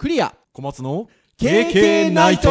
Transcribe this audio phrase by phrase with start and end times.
[0.00, 0.34] クリア。
[0.54, 2.48] 小松の KK ナイト。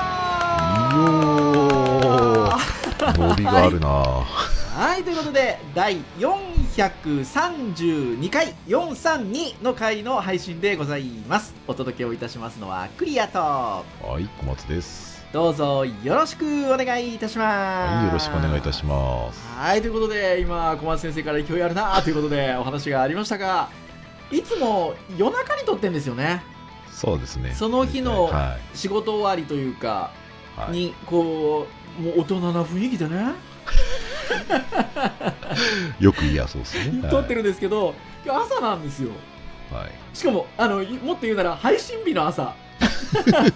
[3.18, 3.88] ノリがあるな。
[3.88, 5.04] はい。
[5.06, 6.04] ということで第
[6.76, 11.56] 432回432の回の配信でございます。
[11.68, 13.40] お届けをいたしますのはクリアと。
[13.40, 13.84] は
[14.20, 15.24] い小松です。
[15.32, 17.96] どうぞよろしくお願いいたします。
[17.96, 19.42] はいよろしくお願いいたします。
[19.56, 23.70] はいということで今小松先生から勢いあるなということでお話がありましたが
[24.30, 26.44] いつも夜中に撮ってんですよね。
[26.92, 27.54] そうですね。
[27.54, 30.12] その日のは仕事終わりというか
[30.72, 31.68] にこ
[32.00, 33.55] うもう大人な雰囲気でね
[36.00, 37.10] よくいやそうですね。
[37.10, 37.94] 撮ってるんですけど
[38.26, 39.12] 今日朝なんですよ。
[39.72, 42.56] はい、はいしかもあのいもっと言うなら配信日の朝、は
[43.28, 43.32] い。
[43.32, 43.52] ね。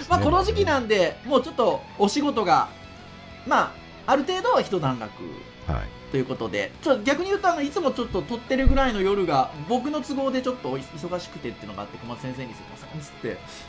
[0.08, 2.68] まあ、この時期なんでもうちょっとお仕事が
[3.46, 3.74] ま
[4.06, 5.10] あある程度は一段落。
[5.66, 5.98] はい。
[6.10, 13.38] ということでちょっと逆に言うとあのいつもちょっと撮ってるぐらいの夜が僕の都合でちょっと忙しくてっていうのがあって小松先生に「すいません」っつって「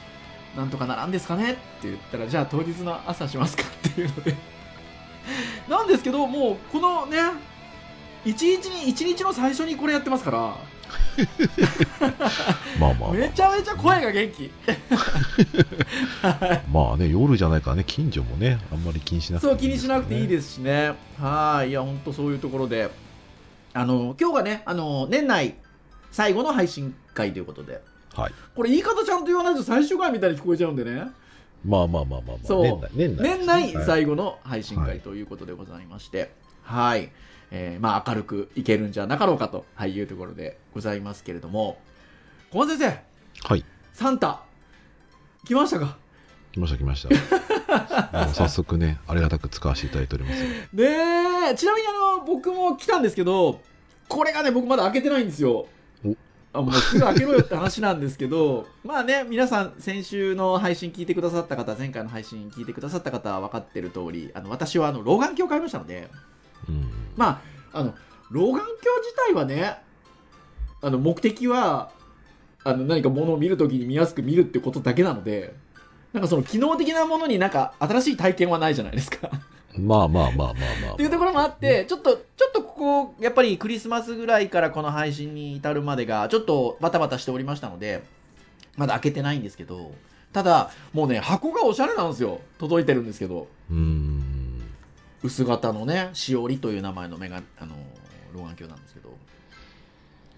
[0.55, 4.35] なんとかならんですかね?」って言ったら「じゃあ当日の朝しますか?」っていうので。
[5.69, 7.17] なんですけどもうこのね
[8.25, 10.55] 一日に一日の最初にこれやってますから。
[12.79, 14.51] まあまあ、まあ、めちゃめちゃ声が元気。
[16.71, 20.95] まあね夜じゃないからね近所もねあんまり気にしなくてそう気にしなくていいすですしね。
[21.19, 22.89] はいいや本当そういうところで。
[23.71, 25.53] あの今日がねあの年内
[26.11, 27.73] 最後の配信会ということで。
[27.73, 27.79] ね
[28.15, 28.33] はい。
[28.55, 31.11] これ言い方ちゃんと言わないと最終回みたいに聞こえちゃうんでね。
[31.65, 32.37] まあまあまあまあまあ。
[32.43, 32.89] そう。
[32.93, 33.85] 年内年内。
[33.85, 36.31] 最後の配信はい会ということでございまして。
[36.63, 37.11] はい、
[37.51, 41.79] えーまあ明るくいけるんじゃなかろうかと、はい、いうところでございますけれども。
[42.51, 43.47] 小松先生。
[43.47, 43.65] はい。
[43.93, 44.41] サンタ。
[45.45, 45.97] 来ましたか？
[46.51, 47.09] 来ました来ました。
[48.25, 50.43] もう早速ねありがたく使わせていただいております。
[50.43, 51.55] よねえ。
[51.55, 53.61] ちなみにあの僕も来たんですけど
[54.07, 55.51] これがね僕まだ開けてないんですよ。
[55.51, 55.67] お
[56.59, 66.09] あもうすぐ開けろよって話なんですけど まあね皆さん先週の配信聞いてくださった方前回の配信聞いてくださった方は分かってる通りあの私はあの老眼鏡を買いましたので
[66.67, 66.85] うん。
[67.15, 67.41] ま
[67.73, 67.95] ああの
[68.31, 69.77] 老眼鏡自体はね
[70.81, 71.91] あの目的は
[72.63, 75.55] あの何かものを見るときに見やすく見るってことだけなので
[76.13, 79.29] なんかその機能的なものになんか新しい体験はないじゃないですか
[79.77, 88.03] まあまあまあまあまあっていうところもあって、ちょっと、ちょっとここ、やっぱりクリスマスぐらいからこの配信に至るまでが、ちょっとバタバタしておりましたので、
[88.77, 89.91] まだ開けてないんですけど、
[90.33, 92.41] ただ、もうね、箱がおしゃれなんですよ。
[92.57, 94.61] 届いてるんですけど、うーん。
[95.21, 97.75] 薄型のね、しおりという名前のメガ、あの、
[98.33, 99.09] 老眼鏡なんですけど、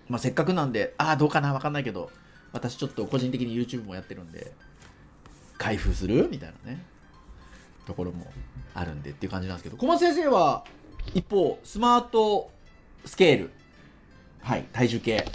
[0.10, 2.10] まあ、せっかくなんで、ああ、どうかな、わかんないけど、
[2.52, 4.52] 私ちょっと個人的に YouTube もやってるんで、
[5.58, 6.28] 開封する？
[6.30, 6.84] みたいなね、
[7.86, 8.26] ところも
[8.74, 10.64] あるんでっていう感じなんですけど、小松先生は、
[11.14, 12.52] 一方、スマート
[13.06, 13.52] スケール、
[14.42, 15.26] はい、体重計、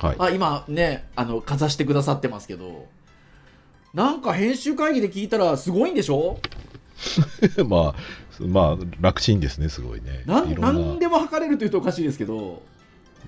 [0.00, 0.16] はい。
[0.18, 2.86] あ今ね、あの、かざしてくださってますけど、
[3.94, 6.38] なんか編集会議で聞いたらすごいんでしょ？
[7.66, 7.94] まあ、
[8.46, 10.22] まあ、楽ちんですね、すごいね。
[10.26, 12.62] 何でも測れるというとおかしいですけど、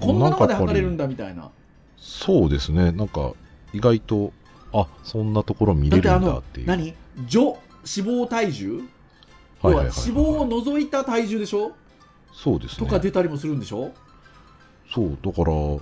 [0.00, 1.50] こんなのまで測れるんだみたいな。
[1.96, 3.32] そうですね、なんか、
[3.72, 4.32] 意外と、
[4.72, 6.66] あそんなところ見れるんだっていう。
[6.66, 6.94] 何？
[7.26, 7.58] 女
[7.96, 8.82] 脂肪体重？
[9.62, 11.72] 要は脂肪を除いた体重でしょ？
[12.32, 12.86] そうですね。
[12.86, 13.92] とか出たりもするんでしょ？
[14.92, 15.80] そう、だから、ちょ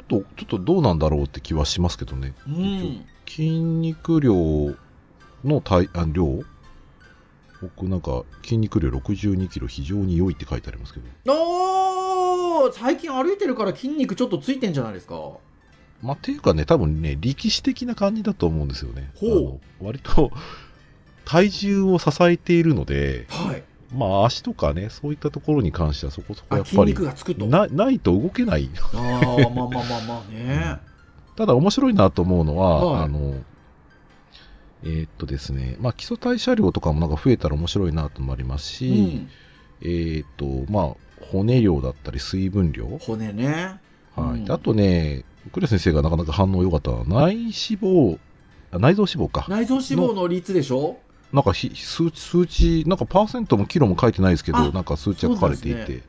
[0.00, 2.34] っと、ちょっとどうなんだろうって気はしますけどね。
[2.48, 3.04] うん。
[3.28, 4.34] 筋肉量
[5.44, 6.42] の体あ量？
[7.62, 11.32] 僕なんか筋肉量62キロ非常に良いって書いてありますけど。
[11.32, 12.72] おー！
[12.72, 15.14] 最近歩いてるから筋肉ちょっとついてんじゃないですか？
[16.02, 19.10] まあっていうかね多分ね力士的な感じだと思うんですよね。
[19.80, 20.32] 割と
[21.24, 23.62] 体重を支えているのではい。
[23.94, 27.44] まあ足とかねそういったところに関してはそこそこやっぱり肉がつくと。
[27.46, 30.78] あなないと動けないあー、まあまあまあまあね。
[31.36, 33.34] ただ面白いなと思うのは、はいあの
[34.82, 39.30] えーっとですね、まあ、基礎代謝量とかもなんか増えたら面白いなともありますうし、ん。
[39.80, 40.94] えーっと、まあ、
[41.32, 42.86] 骨量だったり水分量。
[43.00, 43.80] 骨ね。
[44.14, 44.28] はい。
[44.30, 47.50] うんであとね、栗先生がなかなか反応良かったのは、内脂
[47.80, 48.18] 肪、
[48.72, 49.46] あ内臓脂肪か。
[49.48, 50.98] 内臓脂肪の率でしょ？
[51.34, 56.02] なんかひ数値、数値、なんかパーセントもキロも書いてないですけあど、なんか数値が書かれていて、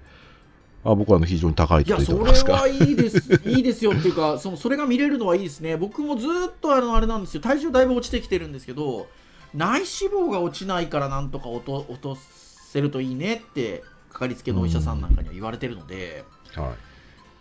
[0.83, 2.57] あ僕はあの非常に高いと言ってますが。
[2.57, 5.77] はいいです、いいですよっていうか、 そのそれが見れるのはいいですね。
[5.77, 6.30] 僕もずっ
[6.62, 9.07] とあのあれなんですよ、体重だいぶ落ちてきてるんですけど、
[9.56, 12.18] 内脂肪が落ちないからなんとか落と落と
[12.71, 16.24] せるといいねってかかりつけのお医者さんなんかには言われてるので、
[16.54, 16.75] は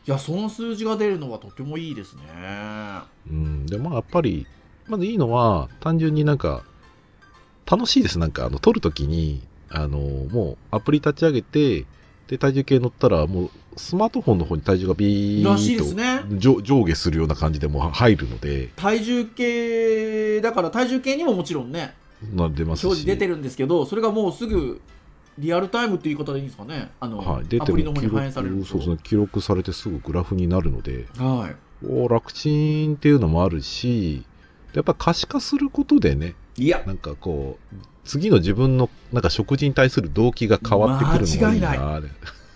[0.07, 2.23] いやその数字が出るのはとてもいいですね
[3.27, 3.31] い。
[3.31, 3.67] うん。
[3.67, 4.47] で、まあ、やっぱり、
[4.87, 6.63] まずいいのは、単純になんか、
[7.71, 8.19] 楽しいです。
[8.19, 11.87] なんか、あの、撮るときに、あの、もう、アプリ立ち上げて、
[12.29, 16.23] で、体重計乗ったら、もう、スマートフォンの方に体重がビーらしいンとですね。
[16.39, 21.95] 上上下するような感じでもう入るので、体重計だから体重計にももちろんね
[22.35, 22.85] な出ますし。
[22.85, 24.81] 表示出てるんですけどそれがもうすぐ
[25.39, 26.93] リアルタイムっていう言い方でいいんですかね。
[27.01, 31.57] あの、はい、出アてプリの方に反映も記録されるそうですね、記録されてすぐグラフになるので、はい。
[31.87, 34.25] お楽ちんっていうのもあるし、
[34.75, 36.83] やっぱ可視化することでね、いや。
[36.87, 42.03] なんかこう、次の自分のなんか食事に対する動機が変わってくるのがいいな間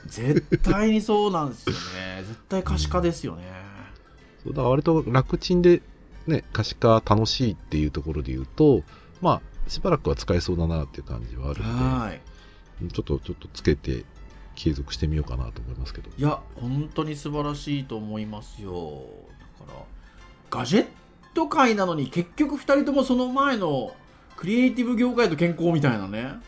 [0.06, 2.25] 絶対にそうなんですよね。
[2.29, 3.45] 絶対可視化ですよね、
[4.45, 5.83] そうだ割と楽ちんで、
[6.27, 8.83] ね、可視化楽しいっていうところで言うと、
[9.21, 12.12] まあ、しばらくは使えそうだなっていう感じはあるは
[12.81, 12.85] い。
[12.85, 14.05] んで、ちょっと、ちょっとつけて
[14.55, 16.11] 継続してみようかなと思いますけど。
[16.17, 19.05] いや本当に素晴らしいと思いますよ。
[19.61, 19.85] だから
[20.50, 20.87] ガジェッ
[21.38, 23.94] ト界なのに結局2人ともその前の
[24.37, 26.32] クリエイティブ業界と健康みたいなね。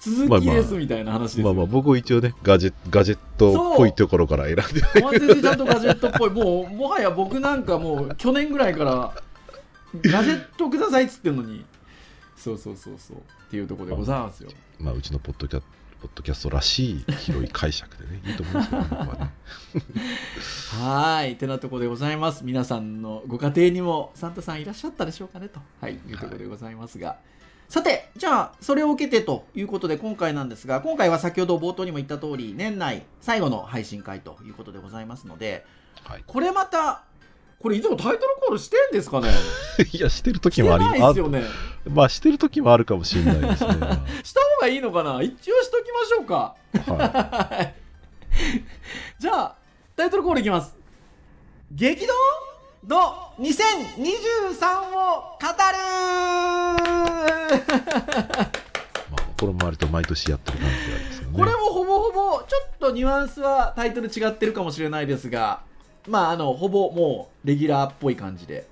[0.00, 6.30] 続きですみたいな話ですよ、まあまあ、僕一応ね、ガジェガジェットっぽいところから選んで、小松先生ちゃんとガジェットっぽい。
[6.30, 9.12] もうもはや僕なんかもう去年ぐらいから
[10.10, 11.66] ガジェットくださいっつってんのに。
[12.34, 13.18] そうそうそうそう。
[13.18, 13.20] っ
[13.50, 14.48] ていうところでございますよ。
[14.78, 15.62] まあ、うちのポッドキャ
[16.00, 19.32] ポッドキャストらしい広い解釈でね、 いいと思うんですけど、僕はね。
[20.82, 22.44] はい、てなところでございます。
[22.44, 27.18] 皆さんのご家庭にもサンタさんいらっしゃったでしょうかねと、はい、いうところでございますが。
[27.68, 35.64] さて、じゃあ、それを受けてということで今回なんですが、今回は先ほど冒頭にも言った通り、年内最後の配信会ということでございますので、
[36.02, 37.04] はい、これまた、
[37.60, 39.28] これいつもタイトルコールしてんですかね？
[39.92, 41.44] いや、してる時もありないですよね。
[41.86, 43.74] あまあ、してる時もあるかもしれないですね。
[44.24, 45.22] した方がいいのかな？
[45.22, 46.54] 一応しときましょうか。
[46.92, 47.72] は
[49.18, 49.56] じゃあ、
[49.96, 50.76] タイトルコールいきます。
[51.72, 52.12] 激動
[52.86, 53.46] の2023
[54.90, 55.80] を語るい。
[59.10, 61.38] まあ、これも割と毎年やってる感じがありますよね。
[61.38, 65.62] これもほぼほぼ、ちょっとニュアンスはタイトル違ってるかもしれないですが、
[66.08, 68.66] まあ、あの、ほぼもう、レギュラーっぽい感じで。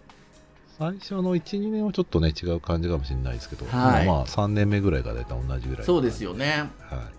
[0.79, 5.85] 最初の1、2年はちょっとね、違う感じかもしれないですけど、はいまあまあ、3年目ぐらいが大体同じぐらい。
[5.85, 6.35] そうですよ。
[6.35, 6.71] ね。
[6.89, 7.11] は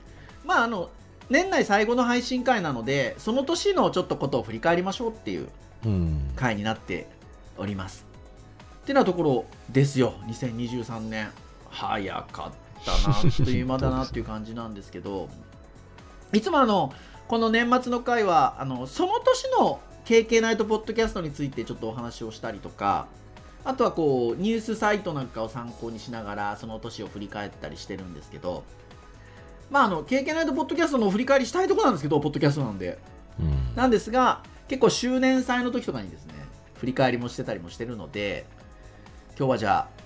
[0.46, 0.90] まあ、あの、
[1.30, 5.48] 年内最後の配信会なので、その年のちょっとことを振り返りましょうっていう
[5.86, 5.88] い。
[5.88, 6.32] うん。
[6.38, 7.08] 回になって
[7.58, 8.06] おります。
[8.84, 11.30] ってなところですよ、2023年。
[11.70, 15.28] 早かったな、あっという間だなっていう感じなんですけど、
[16.32, 16.94] いつもあの、
[17.28, 23.08] この年末の回は、あの、その年の KK ナイトポッドキャストについてちょっとお話をしたりとか、
[23.66, 28.64] あとはこう、ニュースサイトなんかを参考にしながら、その年を振り返ったりしてるんですけど、
[29.70, 32.98] まああの、KK ナイトポッドキャストの振り返りしたいところなんですけど、ポッドキャストなんで。
[33.40, 33.76] うん。
[33.76, 36.34] なんですが、結構周年祭の時とかにですね、
[36.76, 38.46] 振り返りもしてたりもしてるので、
[39.38, 40.00] 今日はじゃあ、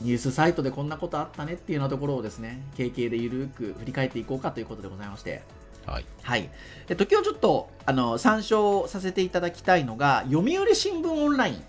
[0.00, 5.42] ニュースサイトでこんなことあったねっていうようなところをですね、経験でゆるく振り返っていこうかということでございまして、
[5.86, 6.06] はい。
[6.22, 6.48] はい。
[6.88, 11.64] えっと、今日ちょっと、あの、参照させていただきたいのが、読売新聞オンラインで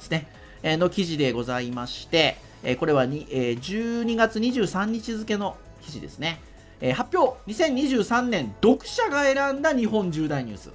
[0.00, 0.35] すね、えー
[0.76, 6.40] の記事でございまして、えーこれはに、えー12月23日付の記事ですね。
[6.80, 10.70] えー発表、2023年読者が選んだ日本重大ニュース。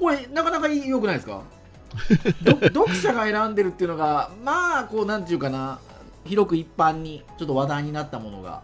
[0.00, 1.42] これ、なかなか良くないですか？
[2.42, 5.78] ど読者が選んでるっていうのが、まあ、こう、なんていうかな、
[6.24, 8.62] 広く一般にちょっと話題になったものが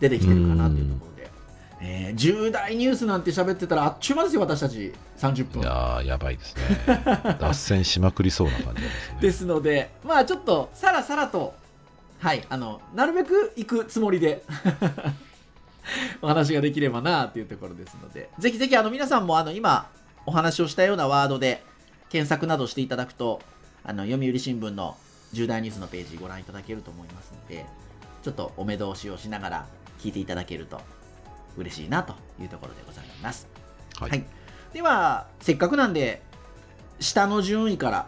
[0.00, 1.07] 出てきてるかなというところ
[1.80, 2.08] で。
[2.08, 4.92] えー重大ニュースなんて喋ってたらあっちゅう間ですよ、私たち。
[5.18, 5.62] 30い分。
[5.62, 6.62] やー、やばいですね。
[7.40, 9.18] 脱線しまくりそうな感じですね。
[9.22, 11.54] ですので、まあちょっとさらさらと、
[12.18, 14.42] はい、あの、なるべく行くつもりで、
[16.20, 19.88] お話ができればなというところですので、ぜひぜひあの皆さんもあの今
[20.26, 21.62] お話をしたようなワードで
[22.10, 23.40] 検索などしていただくと、
[23.84, 24.96] あの、読売新聞の
[25.32, 27.64] 重大ニュースのページご覧いただけると思いますので、
[28.22, 29.66] ちょっとお目通しをしながら
[30.00, 30.80] 聞いていただけると
[31.58, 33.48] 嬉しいなというところでございます。
[33.98, 34.10] はい。
[34.10, 34.24] はい、
[34.72, 36.22] ではせっかくなんで
[37.00, 38.06] 下の順位から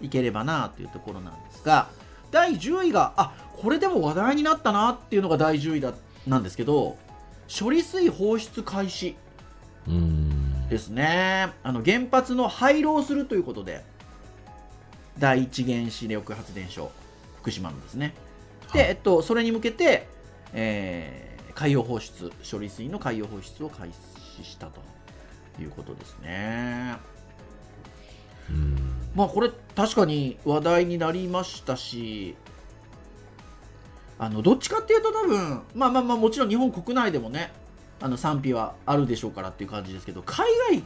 [0.00, 1.88] いければなというところなんですが
[2.30, 5.92] 第10位があこれでも話題になったなっていうのが第10位だ
[6.26, 6.96] なんですけど
[7.58, 9.16] 処理水放出開始。
[10.70, 13.84] ですねあの原発の廃炉をするということで
[15.18, 16.90] 第一原子力発電所
[17.42, 18.14] 福島のですね
[18.72, 20.08] で、はいえっと、それに向けて、
[20.54, 21.23] えー
[21.54, 23.90] 海洋放出処理水の海洋放出を開
[24.36, 24.80] 始したと
[25.60, 26.96] いうことですね。
[29.14, 32.34] まあこれ確かに話題になりましたし
[34.18, 37.52] あのどっちかっていうと多分まあまあまあもちろん日本国内でもね
[38.00, 40.84] あの賛否はあるでしょうからっていう感じですけど海外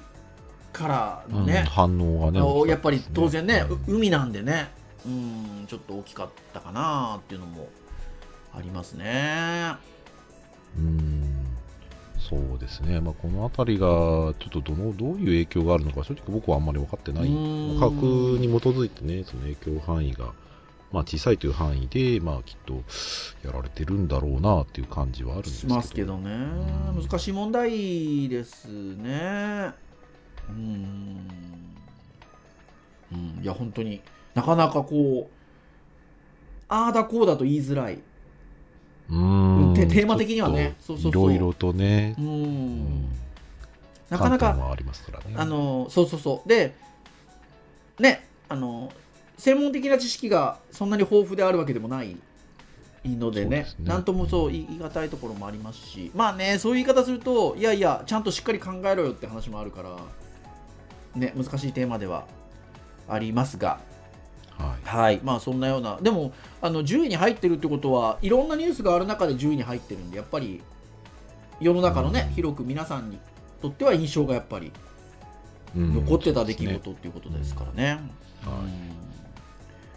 [0.73, 3.97] からのね、うん反応がねあの大きかたやっぱり当然ね、ううん。
[3.97, 4.69] 海なんでね
[5.07, 7.69] うんちょっと大きかったかなっていうのも
[8.55, 9.75] ありますね
[10.77, 11.49] うん。
[12.19, 17.25] そうですね、まあ、この辺りがちょっとどのどういう影響があるのか正直僕はあんまり分かってない。
[17.27, 17.81] うん。
[17.81, 18.03] 科学
[18.39, 20.33] に基づいてねその影響範囲が、
[20.93, 22.83] まあ、小さいという範囲で、まあ、きっと
[23.47, 25.75] やられてるんだろうなっていう感じはあるんですしけど。
[25.75, 26.31] ますけどね。
[26.31, 29.73] うん難しい問題ですね。
[30.51, 31.21] うん。
[33.13, 33.43] うん。
[33.43, 34.03] いや本当に
[34.35, 35.39] なかなかこう
[36.69, 37.99] ああだこうだと言いづらい
[39.11, 39.75] うん。
[39.75, 40.77] テテーマ的にはね。
[40.81, 41.13] そうそうそう。
[41.13, 42.15] といろいろとね。
[42.19, 43.05] う、うん。
[43.05, 43.09] ん
[44.11, 45.35] なかなか観点はありますからね。
[45.37, 46.49] あのそうそうそう。
[46.49, 46.75] で
[47.99, 48.93] ねあの
[49.37, 52.17] 専門的な知識がそんなに豊富であるわけでもない
[53.05, 53.89] のでねですね。
[53.89, 56.11] なんともそう言い難いところもありますし。
[56.15, 59.97] まあねそういう言い方するといやいやちゃんとしっかり考えろよって話もあるから
[61.15, 62.27] ね難しいテーマでは
[63.09, 63.81] ありますが
[64.59, 64.87] はい。
[64.87, 65.21] はい。
[65.23, 65.99] まあそんなような。
[66.03, 70.61] でもあの10位に入ってるってことはいろんなニュースがある中で10位に入ってるんでやっぱり
[71.61, 72.35] 世の中のね、うん。
[72.35, 73.19] 広く皆さんに
[73.63, 74.73] とっては印象がやっぱり
[75.77, 75.95] うん。
[75.95, 77.85] 残ってた出来事っていうことですからね。
[77.87, 77.95] はい。
[77.95, 78.03] うん。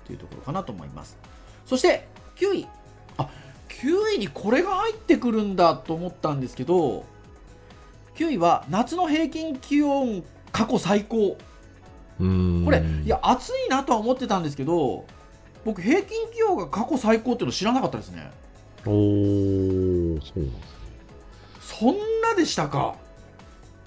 [0.06, 1.18] というところかなと思います。
[1.66, 2.68] そして9位
[3.18, 3.30] あ
[3.70, 7.06] 9位にこれが入ってくるんだと思ったんですけど
[8.16, 11.18] 9位は夏の平均気温過去最高。
[11.18, 11.51] うん
[12.66, 15.06] これいや暑いなとは思ってたんですけど
[15.66, 18.32] 僕平均気温が過去最高っていうの知らなかったですね。
[18.86, 20.56] おーそうなんで
[21.62, 22.96] すそんなでしたか？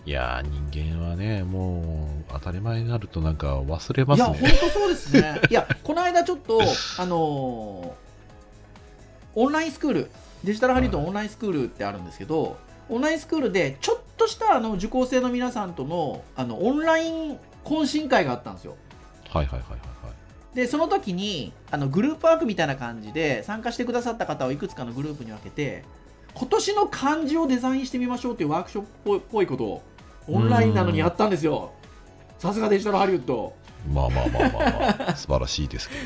[0.06, 5.40] いやー人間はねもう当たり前になるとなんか忘れまいや、すね本当そうですね。
[5.50, 6.60] いや、この間ちょっと、
[6.98, 8.04] あのー
[9.36, 10.10] オンラインスクール、
[10.44, 12.56] デジタルハリウッドオンラインスクールってあるんですけど、
[12.88, 18.76] オンラインスクールで、ちょっとしたあの受講生の皆さんとのあのオンライン懇親会があったんですよ。
[19.30, 20.14] はいはいはいはいはい
[20.54, 25.84] で、その時にあのグループワークみたいな感じで、参加してくださった方をいくつかのグループに分けて、
[26.34, 29.82] 今年の漢字をデザインしてみましょうっていうワークショップっぽいことを、
[30.28, 31.72] オンラインなのにやったんですよ。
[32.38, 33.54] さすがデジタルハリウッド。
[33.92, 35.96] まあまあまあまあまあ 素晴らしいですけ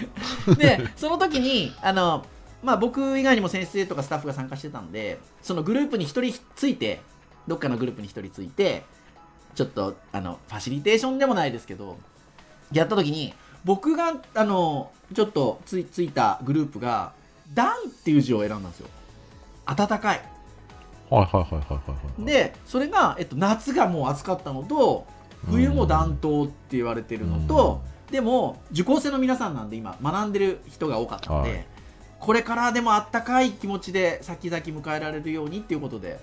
[0.46, 2.26] どでその時にあの、
[2.62, 7.00] まあ、僕以外にも先生とかスタッフが参加してたんでそのグループに1人ついて
[7.46, 8.84] どっかのグループに1人ついて
[9.58, 11.98] ちょっとあのファシリテーションでもないですけど
[12.70, 13.34] やった時に
[13.64, 17.10] 僕があのちょっとついついたグループが
[17.54, 18.88] 「暖」っていう字を選んだんですよ。
[19.66, 20.22] 暖かい。
[21.10, 25.06] はいはいはいはいはいはいでそれが、えっと、夏がもう暑かったのと
[25.50, 31.66] 冬も暖冬って言われてるのと、でも受講生の皆さんなんで今学んでる人が多かったので、はい。
[32.20, 36.20] これからでもあったかい気持ちで先々迎えられるようにっていうことで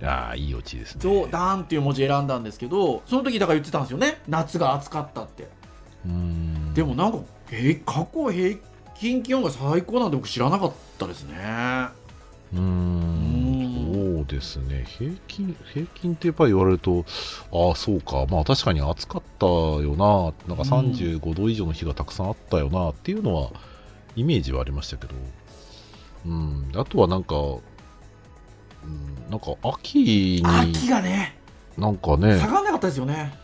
[0.00, 1.00] いやーいいオチです「ね。
[1.02, 4.20] そうダーン」っていう文字選んだんですけどその時だから言ってたんですよね。
[4.28, 5.48] 夏が暑かったって。
[6.04, 6.74] うん。
[6.74, 7.18] でもなんか
[7.50, 8.58] え過去平
[8.98, 11.34] 均気温が最高なんて僕知らなかったですね。
[12.52, 14.16] うーん。
[14.16, 14.84] そうですね。
[14.86, 17.04] 平均平均ってやっぱり言われると
[17.52, 18.26] ああそうか。
[18.28, 20.54] まあ確かに暑かったよな。
[20.54, 23.50] なんか35度以上の日がたくさんあったよなっていうのは
[24.14, 25.14] イメージはありましたけど。
[26.26, 26.70] うん。
[26.74, 27.60] あとはなんか、うん、
[29.30, 31.36] なんか秋に秋がね。
[31.76, 32.38] なんかね。
[32.38, 33.34] 下がんなかったですよね。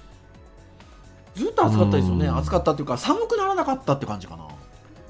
[1.34, 2.26] ずっと暑かったですよね。
[2.26, 2.36] うん。
[2.36, 4.46] 暑かったっていうか寒くならなかったって感じかな。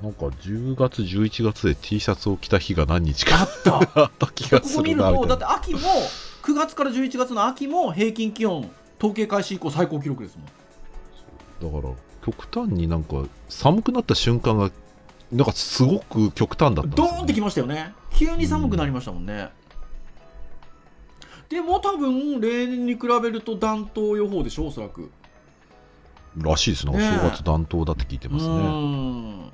[0.02, 5.36] なんか10月11月で T シャツを着た日が何日あかあった気がこすこ見るとるなみたいな。
[5.36, 5.78] だって秋も
[6.42, 10.42] 9月から11月の秋も平均気温統計開始以降最高記録ですも
[11.68, 11.72] ん。
[11.72, 14.72] だから極端になんか寒くなった瞬間が
[15.30, 17.94] なんかすごく極端だったね、ドーンってきましたよね。
[18.14, 19.50] 急に寒くなりましたもんね、
[21.52, 25.10] でも多分例年に比べると暖冬予報でしょおそらく
[26.36, 26.92] らしいですね。
[26.94, 29.52] おねえ正月暖冬だって聞いてますうね。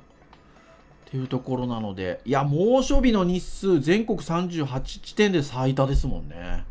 [1.07, 6.63] っていうところなのでいや猛暑日の日数全国38地点で最多ですもんね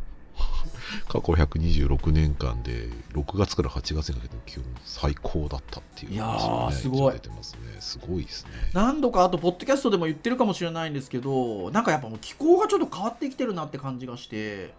[1.08, 7.76] 過去126年間で6月から8月にかけての気温最高だったっていう、いやーすごい出てますね。
[7.80, 8.52] すごいですね。
[8.73, 14.70] 何度かあとポッドキャストでも言ってるかもしれないんですけどなんかやっぱもう気候がちょっと変わってきてるなって感じがしてん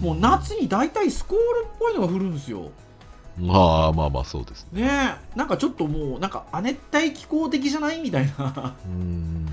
[0.00, 2.70] もう夏に大体スコールっぽいのが降るんですよ。
[3.38, 4.82] まあまあまあそうですね。
[4.82, 4.88] ね
[5.34, 5.38] え。
[5.38, 8.74] なんかちょっともうなんか亜熱帯気候的じゃないみたいな。
[8.86, 9.46] うん。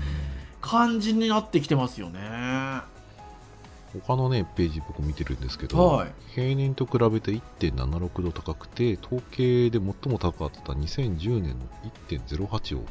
[0.60, 2.20] 感じになってきてますよね。
[4.00, 6.12] 他のね、ページ僕見てるんですけど、はい。
[6.34, 11.66] 平年と比べて1.76度高くて、統計で最も高かった2010年の
[12.08, 12.84] 1.08を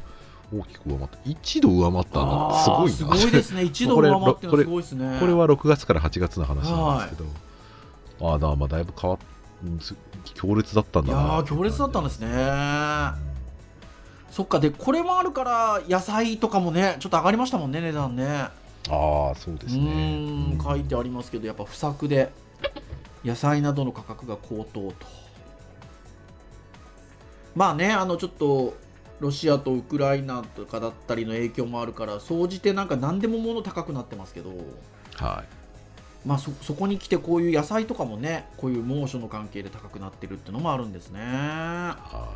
[0.54, 1.18] 大きく上回った。
[1.30, 2.90] 1度上回ったんだすごいな。
[2.90, 3.62] すごいですね。
[3.66, 5.16] 1度上回ってすごいですね。
[5.20, 7.22] これは6月から8月の話なんですけ
[8.20, 9.18] ど、ああだまあだいぶ変わっ
[10.34, 11.22] 強烈だったんいだな。
[11.22, 12.28] やー強烈だったんですね。
[12.28, 13.12] うん
[14.30, 14.60] そっか。
[14.60, 18.26] でこれもあるから野菜とかもねちょっと上がりましたもんね値段ね。
[18.28, 18.50] あ
[18.88, 20.56] あそうですね。
[20.62, 22.30] 書いてありますけどやっぱ不作で
[23.24, 24.94] 野菜などの価格が高騰と。
[27.54, 28.74] まあねあのちょっと
[29.20, 34.50] ロシアとウクライナとかだったりの影響もあるから総じてなんか何でも物高くなってますけど
[35.16, 36.28] はい。
[36.28, 41.20] まあそそこに来てこういう野菜とかもねこういう猛暑の関係で高くなってるっていうのもあるんですね。
[41.20, 42.34] は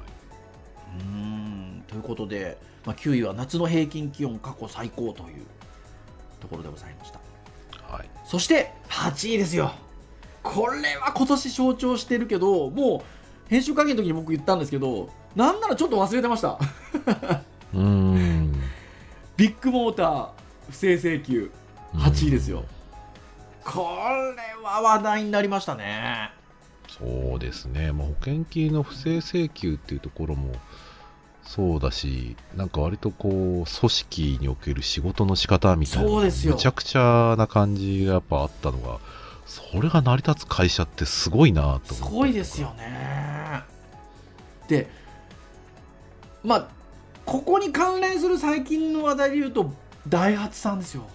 [0.99, 1.85] うーん。
[1.89, 2.57] ということで、
[2.87, 5.45] まあ、9位は夏の平均気温過去最高という
[6.39, 7.19] ところでございました。
[7.19, 7.23] い
[7.93, 8.09] はい。
[8.25, 9.73] そして8位ですよ。
[10.43, 16.59] これは今年象徴してるけどもう編集会議の時に僕言ったんですけどなんならちょっと忘れてました。
[17.75, 18.53] うーん。
[19.37, 20.29] ビッグモーター
[20.71, 21.51] 不正請求。
[21.95, 22.65] 8位ですよ、
[23.65, 23.81] こ
[24.37, 26.31] れは話題になりましたね。
[26.89, 30.53] そうですね、まあ、保険金の不正請求っていうところも
[31.43, 36.55] そうだし、なんか割とこう、組織における仕事の仕方みたいなのがそうですよ。
[36.55, 39.01] むちゃくちゃな感じがやっぱあったのが、
[39.47, 41.95] それが成り立つ会社ってすごいなと思って。
[41.95, 43.63] すごいですよね。
[44.69, 44.89] で
[46.45, 46.69] まあ
[47.25, 49.73] ここに関連する最近の話題で言うと
[50.09, 51.07] ダイハツさんですよ。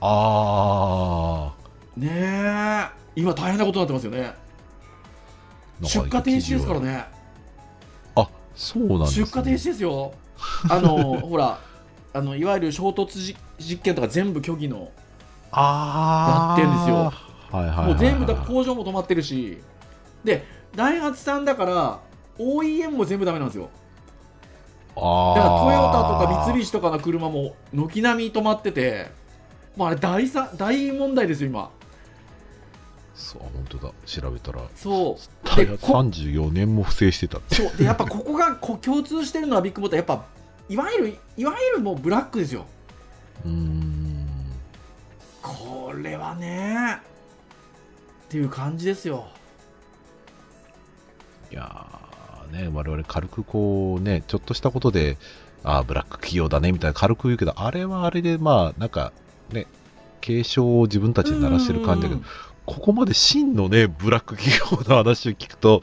[0.00, 1.52] あ
[1.96, 2.88] ねえ。
[3.16, 4.34] 今大変なことになってますよね。
[5.80, 6.86] ー、出荷停止ですからね。
[6.86, 7.04] ね
[8.16, 10.14] あそうなんです、ね、出荷停止ですよ。
[10.68, 11.58] あの ほら
[12.12, 14.90] あのいわゆる衝突実実験とか全部虚偽の。
[15.50, 16.60] あー。
[16.62, 16.96] やってんですよ。
[16.96, 19.58] はいはいはいはい、もう全部だ工場も止まってるし。
[20.24, 22.00] でダイハツさんだから
[22.38, 23.68] OEM も全部ダメなんですよ。
[23.68, 23.83] あ
[24.94, 29.10] だからトヨタとかー三菱とかの車も軒並み止まってて
[29.76, 31.70] もうあれ大さ大問題ですよ今。
[33.14, 33.92] そう本当だ。
[34.06, 34.62] 調べたら。
[34.74, 35.56] そう。
[35.56, 37.38] でこ34年も不正してた。
[37.38, 37.76] ってそう。
[37.76, 39.96] でやっぱここがこ共通してるのはビッグモーター。
[39.98, 40.24] やっぱ
[40.68, 42.66] いわゆるいわゆるもうブラックですよ。
[43.44, 44.26] うーん。
[45.42, 46.98] これはね
[48.26, 49.26] っていう感じですよ。
[51.50, 52.13] いやー
[52.54, 55.18] ね、我々軽くこうね、ちょっとしたことで、
[55.62, 59.12] ああ、ブラック企業だねみたいな軽く言うけど、あれはあれで、まあ、なんか
[59.50, 59.66] ね、
[60.20, 62.22] 警鐘を自分たちで鳴らしてる感じだけど、
[62.66, 65.82] ここまで真のね、ブラック企業の話を聞くと、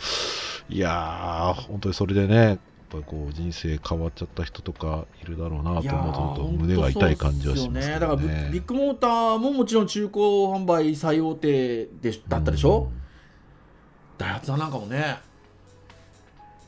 [0.70, 2.58] いやー、本当にそれでね、やっ
[2.90, 8.38] ぱりこう人生変わっちゃった人とかいるだろうなと思うと、胸が痛い感じはしますけど本当そうっすよね。
[8.38, 12.92] だからビッグモーターももちろん中古販売最大手でだったでしょ、
[14.18, 15.20] ダイハツなんかもね、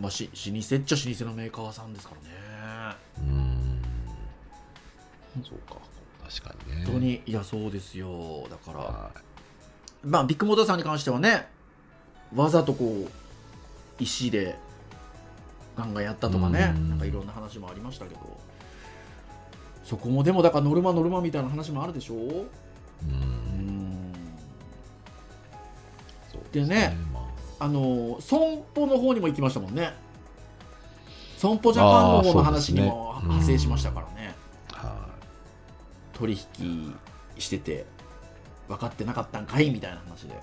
[0.04, 2.36] まあ、し老舗っちゃ老舗のメーカーさんですからね。
[3.20, 3.22] う
[5.40, 5.42] ん。
[5.42, 5.78] そうか、
[6.30, 6.84] 確かにね。
[6.86, 7.22] 本当に。
[7.26, 8.46] いやそうですよ。
[8.50, 9.12] だからは
[10.04, 11.48] まあビッグモーターさんに関してはね
[12.36, 13.12] わざとこう
[13.98, 14.58] 石で
[15.78, 16.90] ガンガンやったとかねうん。
[16.90, 18.20] なんかいろんな話もありましたけど。
[19.86, 22.18] そこもでもだからノルマノルマみたいな話もあるでしょう。
[22.18, 22.42] い。
[22.42, 22.46] う。
[23.06, 24.12] うん。
[26.52, 27.13] でねま
[27.64, 29.94] ああの損保の方にも行きましたもんね。
[31.38, 33.36] 損保ジャパンの方の話にもあーそうですね。
[33.36, 34.36] 発生しましたからね。
[34.72, 35.08] は
[36.14, 36.96] 取引
[37.38, 37.86] してて
[38.68, 40.36] 分かってなかったんかいみたいな話で。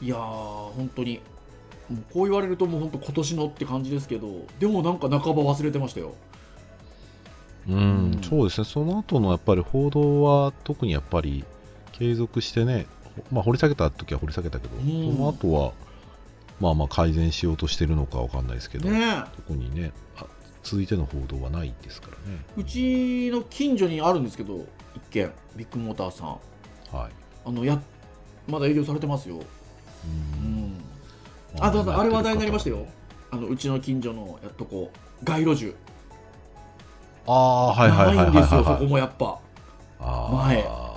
[0.00, 1.20] いやー本当に
[1.88, 6.14] もうこう言われるともう本当今年のって感じですけどでもなんか半ば忘れてましたよ。
[7.68, 7.78] い、うん。
[7.78, 7.80] う
[8.16, 8.20] ん。
[8.22, 11.44] そうですね、その後のやっぱり報道は特にやっぱり
[11.92, 15.14] 継続してね、ほまあ、掘り下げた時は掘り下げたけど、うん。
[15.16, 15.72] その後は
[16.60, 20.26] まあまあ改善しようとしてるのかわかんないですけど、ね特にねあ
[20.62, 22.38] 続いての報道はないですからね。
[22.56, 26.28] えうちの近所にあるんですけど一軒ビッグモーターさん。
[26.96, 27.10] はい。
[27.44, 27.80] あのや
[28.46, 29.38] まだ営業されてますよ、う
[30.44, 30.72] うん。
[30.74, 30.80] ん、
[31.60, 32.86] あだだあれ話題になりましたよ。
[33.30, 34.90] あのうちの近所のやっとこ
[35.24, 35.74] 街路樹。
[37.26, 38.80] ああ、はいはいはいはいはい、ないんですよそはい。
[38.80, 39.38] こもやっぱ。
[40.00, 40.36] あー。
[40.36, 40.56] 前。
[40.58, 40.91] うんだから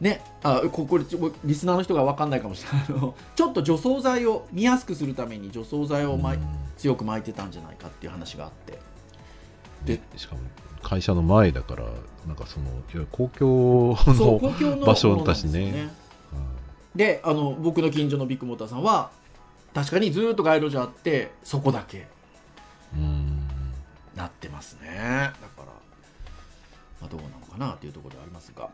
[0.00, 2.86] ねあここれちょリスナーの人が分かんないかもしれない。
[3.34, 6.42] ちょっと除草剤を見やすくするために除草剤をまいうん。
[6.76, 8.78] 強く巻いてたんじゃないかっていう話があって。
[9.84, 10.40] ででしかも
[10.82, 11.84] 会社の前だから、
[12.26, 12.66] なんかその、
[13.10, 15.90] 公共そうの、公共の場所だしね。
[16.94, 19.10] であの僕の近所のビッグモーターさんは
[19.74, 22.06] 確かにずっと街路樹あってそこだけ
[22.94, 23.48] うんうん。
[24.14, 24.88] なってますね。
[24.96, 25.64] だから、
[27.00, 28.70] まあ、どうなのかなっていうところではありますが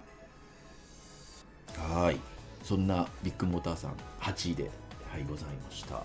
[1.79, 2.21] はい。
[2.63, 4.71] そんなビッグモーターさん8位で、
[5.11, 5.97] はい、ございました。
[5.97, 6.05] はい。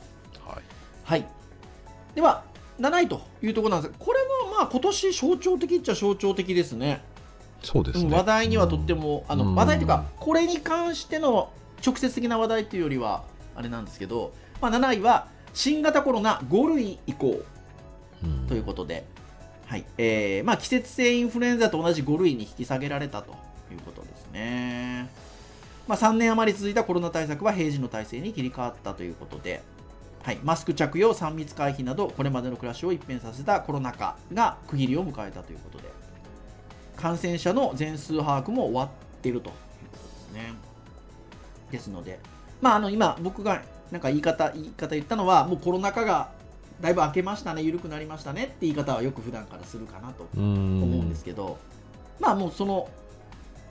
[1.04, 1.26] はい。
[2.16, 2.44] では
[2.80, 3.92] 7位というところなんです。
[3.92, 7.02] がこれもまあ今年象徴的っちゃ象徴的ですね。
[7.64, 11.52] そうですね、うん話題にはとっても、あのうん話題というかこれに関しての
[11.86, 13.24] 直接的な話題というよりは
[13.56, 17.44] あれなんですけど、まあ、7位は新型コロナ5類移行
[18.24, 18.48] うん。
[18.48, 19.06] ということで、
[19.68, 19.86] はい。
[19.98, 23.32] えーまあ、季節性インフルエンザと同じ5類に引き下げられたと
[23.72, 25.10] いうことですね。
[25.88, 29.62] まあ、3年余り続いたコロナ対策は平時の体制に切り替わったということで、
[30.24, 35.86] はい、マスク着用、3密回避などこれまでの暮らしを一変させたコロナ禍が区切りを迎えたということで
[36.98, 38.90] 感染者の全数把握も終わっ
[39.22, 39.54] ているという
[39.92, 40.54] ことですね。
[41.72, 42.20] ですので、
[42.62, 46.32] まあ、あの今僕がなんか言い方言い方言ったのはもうコロナ禍が
[46.82, 51.58] だいぶ明けましたね緩くなりましたねって言い方はよく普段からするかなとうん思うんですけど、
[52.20, 52.90] まあもうその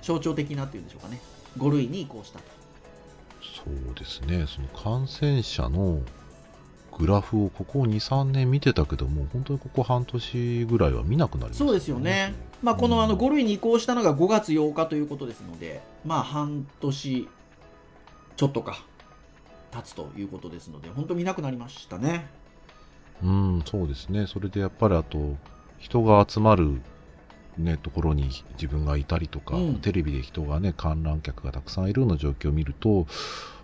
[0.03, 1.21] 象徴的なっていうんでしょうかね
[1.57, 2.45] 5類に移行したと
[3.41, 6.01] そうですね、その感染者の
[6.99, 12.35] グラフをここ2、3年見てたけども、本当にここ半年ぐらいは見なくなりましたそうですよね。
[12.63, 17.29] まあ、このあのうん5類に移行したのが5月8日ということですので、まあ、半年
[18.37, 18.83] ちょっとか
[19.73, 22.29] 経つということですので、本当見なくなりましたね。
[23.23, 24.27] うん、そうですね。
[24.27, 25.37] それでやっぱりあと、
[25.79, 26.81] 人が集まる、
[27.59, 29.75] ね、ところに自分がいたりとか、うん。
[29.77, 33.07] テレビで人がね、観覧客がたくさんいるような状況を見ると、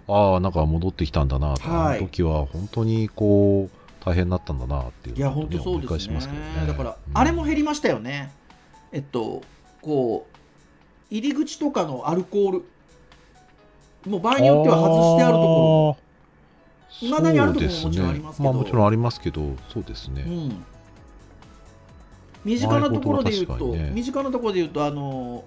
[0.08, 1.98] ああ、なんか戻ってきたんだなと、はい。
[1.98, 6.16] あの時は本当にこう、大変だったんだなっていういや、本当そうですね。
[6.16, 6.22] ね。
[6.66, 7.18] だから、うん。
[7.18, 8.32] あれも減りましたよね。
[8.90, 9.42] えっと、
[9.80, 10.36] こう、
[11.10, 12.64] 入り口とかのアルコール、
[14.10, 15.48] もう場合によっては外してあるところ。
[15.48, 16.02] も、ろ
[17.00, 18.44] 未だにあるところももちろんありますけど。
[18.44, 20.22] まあもちろんありますけど、そうですね。
[20.26, 20.64] うん、
[22.44, 23.90] 身近なところで言うと、ね。
[23.94, 25.44] 身近なところで言うとあの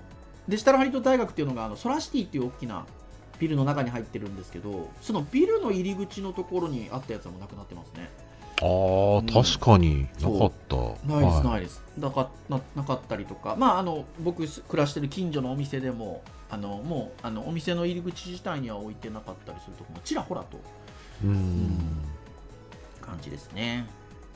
[0.47, 2.85] デジタルハリウッド大学っていうのがあのソラシティっていう大きな
[3.39, 8.09] ビルの中に入ってるんですけどそのビルの入り口のところにあったやつはもうなくなってますね。
[8.61, 10.75] ああ、うん確かになかった。
[11.05, 11.83] ないです、はいないです。
[11.97, 13.55] なかななかったりとか。
[13.57, 20.59] まああの僕す暮らしてる近所のお店でもあのもうあのお店の入り口自体には置いてなかったりするとこもちらほらと
[21.23, 21.77] うん。
[23.01, 23.87] 感じですね。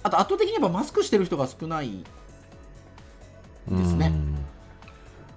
[0.03, 2.03] あと圧倒的にやっぱマスクしてる人が少ない
[3.67, 4.11] ですね。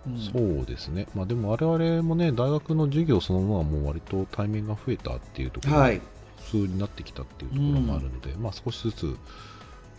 [0.07, 0.15] うん。
[0.15, 0.57] うん。
[0.57, 1.07] そうですね。
[1.15, 6.01] まあでも我々もね、大学の授業そのものはもう割と対面が増えたっていうところがはい。
[6.45, 9.17] 普通になってきたっていうところもあるので、まあ少しずつ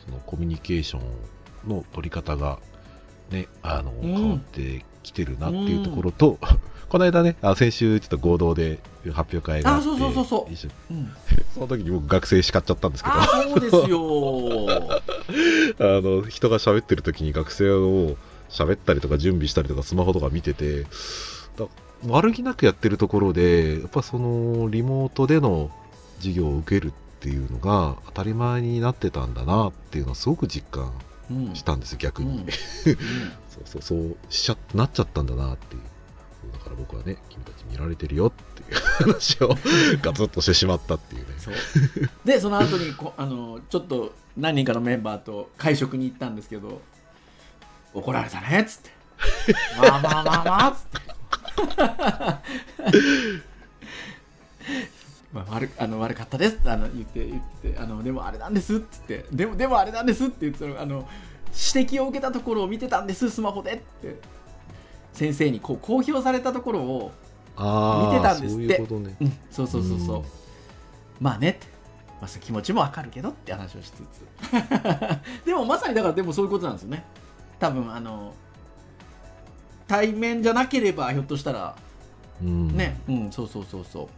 [0.05, 0.99] そのコミュニケーショ
[1.65, 2.59] ンの取り方が
[3.31, 4.01] ね、あの、ん。
[4.01, 6.37] 変わってきてるなっていうところと、
[6.93, 8.77] この間ね、あ先週ちょっと合同で
[9.13, 10.93] 発表会があって、あそうそうそうそう。
[10.93, 11.11] うん。
[11.55, 14.67] その時に僕学生叱っちゃったんですけど、あそうですよ。
[15.79, 18.15] あの人が喋ってる時に学生を
[18.47, 20.83] 喋ったりとか準備したりとかスマホとか見てて
[21.57, 21.65] だ
[22.05, 25.71] 悪気なくやってるところでやっぱそのリモートでの
[26.17, 30.91] 授業を受けるっていうのが当たり前になってたんだなっていうのをすごく実感
[31.31, 32.45] うんしたんですよ逆に、うん。
[33.49, 35.81] そうそうそうしちゃなっちゃったんだなっていう
[36.51, 39.49] だから僕はね君たち見られてるよっていう話を
[40.01, 41.27] ガツッとしてしまったっていうね。
[41.37, 41.53] そう。
[42.25, 46.81] でその後にこあのちょっと何人かのメンバーと会食に行ったんですけど
[47.93, 48.89] 怒られたねっつって。
[49.79, 51.13] まあまあまあまあっつって。
[55.33, 56.55] まあ、悪あの悪かったです。
[56.55, 59.25] ってあの言って言ってあのでもあれなんですっつって。
[59.31, 61.07] でもでもあれなんですって言ってたのあの
[61.75, 64.19] 指摘を受けたところを見てたんですスマホでって。
[65.13, 67.11] 先生にこう公表されたところを
[67.55, 68.57] 見てたんですって。
[68.57, 69.15] そういうことね。
[69.21, 70.23] うん、そうそうそうそう、うん。
[71.21, 71.67] まあねって、
[72.19, 75.45] まあ、気持ちもわかるけどって話をしつつ。
[75.45, 77.05] でもまさにだからでもそういうことなんですよね。
[77.59, 78.33] 多分あの
[79.87, 81.75] 対面じゃなければひょっとしたら。
[82.41, 82.75] うん。
[82.75, 82.99] ね。
[83.07, 84.09] うん、そうそうそうそ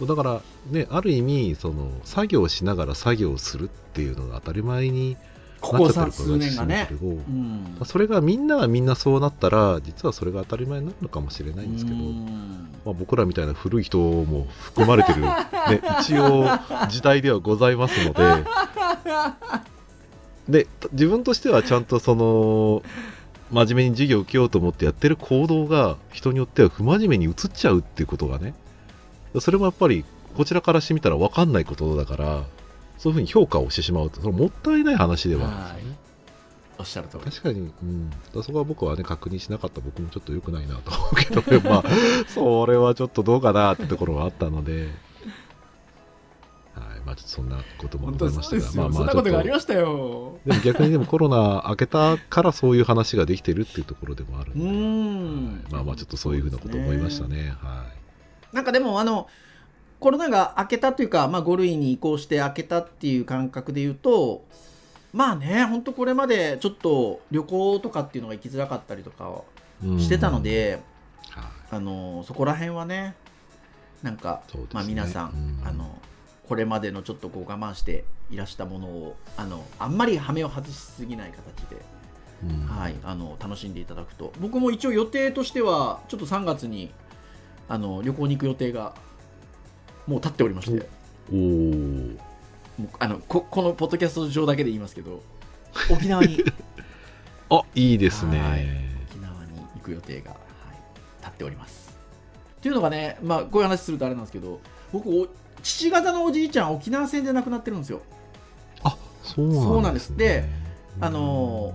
[0.00, 0.06] う。
[0.06, 5.16] だからねある意味その作業しながら作業するっていうのが当たり前に
[5.64, 7.76] ここさなっちゃってる数年がねけど、うん。
[7.84, 12.68] それがみんながみんなそうなったら実はそれが当たり前になるのかもしれないんですけど、うん。
[12.84, 15.28] まあ、僕らみたいな古い人も含まれてる、ね、
[16.00, 16.46] 一応
[16.88, 18.44] 時代ではございますので。
[20.48, 22.82] で自分としてはちゃんとその
[23.50, 28.52] 真面目に授業を受けようと思ってやってる行動が人によっては不真面目に移っちゃうっていうことがね。
[29.40, 30.04] それもやっぱり
[30.36, 32.44] こちらからしてみたら分かんないことだから
[33.04, 35.96] そういうふうに評価をしてしまうとそれもったいない話ではあるんですよね。
[36.78, 37.24] おっしゃる通り。
[37.24, 38.10] 確かに、うん、
[38.42, 41.26] そこは僕はね、確認しなかった僕もちょっと良くないなと思うけ
[41.58, 41.84] ど、 まあ、
[42.28, 44.88] それはちょっとどうかなってところはあったので、はい、
[47.04, 49.84] まあちょっとそんなこともございましたが、まあまあそんなことがありましたよ。
[49.84, 57.54] と、でも逆にでもコロナ明けたからそういう話ができてるっていうところでもあるうので、んまあまあちょっとそういうふうなことを思いましたね。
[57.60, 57.84] は
[58.54, 59.28] なんかでもあの
[60.04, 64.44] コロナが明けたというか、まあ、5類に移行して明けたっていう感覚で言うと
[65.14, 69.42] まあね本当これまでちょっと旅行とかっていうのが行きづらかったりとか
[69.82, 70.00] うん。
[70.00, 70.80] してたの、で、
[71.30, 71.44] はい。
[71.70, 73.14] あのそこら辺はね
[74.02, 74.60] なんか、ね。
[74.72, 75.66] まあ、皆さん、うん。
[75.66, 75.98] あの
[76.48, 81.76] これまでのちょっとこう我慢していらしたものをあのあんまり羽目を外しすぎない形で、
[82.42, 82.66] うん。
[82.66, 84.32] はい、あの楽しんでいただくと。
[84.40, 86.92] 僕も一応予定としてはちょっと3月に
[87.68, 88.94] あの旅行に行く予定が
[90.06, 90.86] もう立っておりまして。
[91.30, 92.18] おー。
[92.78, 95.22] もうあのここのポッドキャスト上だけで言いますけど
[95.90, 96.44] 沖縄に。
[97.50, 98.66] あいいですね、はい。
[99.10, 100.40] 沖縄に行く予定が、はい、
[101.20, 101.94] 立っております。
[102.58, 104.58] っていうのがね、まあ、こういう話するとあれなんですけど
[104.92, 105.28] 僕お
[105.62, 108.00] 父方のおじいちゃん沖縄戦で亡くなってるんですよ。
[108.82, 110.16] あそうなんです、ね、そうなんです。
[110.16, 110.44] で
[111.00, 111.74] あの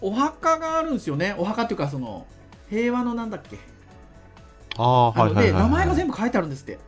[0.00, 1.34] お墓があるんですよね。
[1.38, 2.26] お墓っていうかその
[2.68, 3.58] 平和のなんだっけ。
[4.76, 5.46] ああはいはいはいはい。
[5.46, 6.78] で名前が全部書いてあるんですって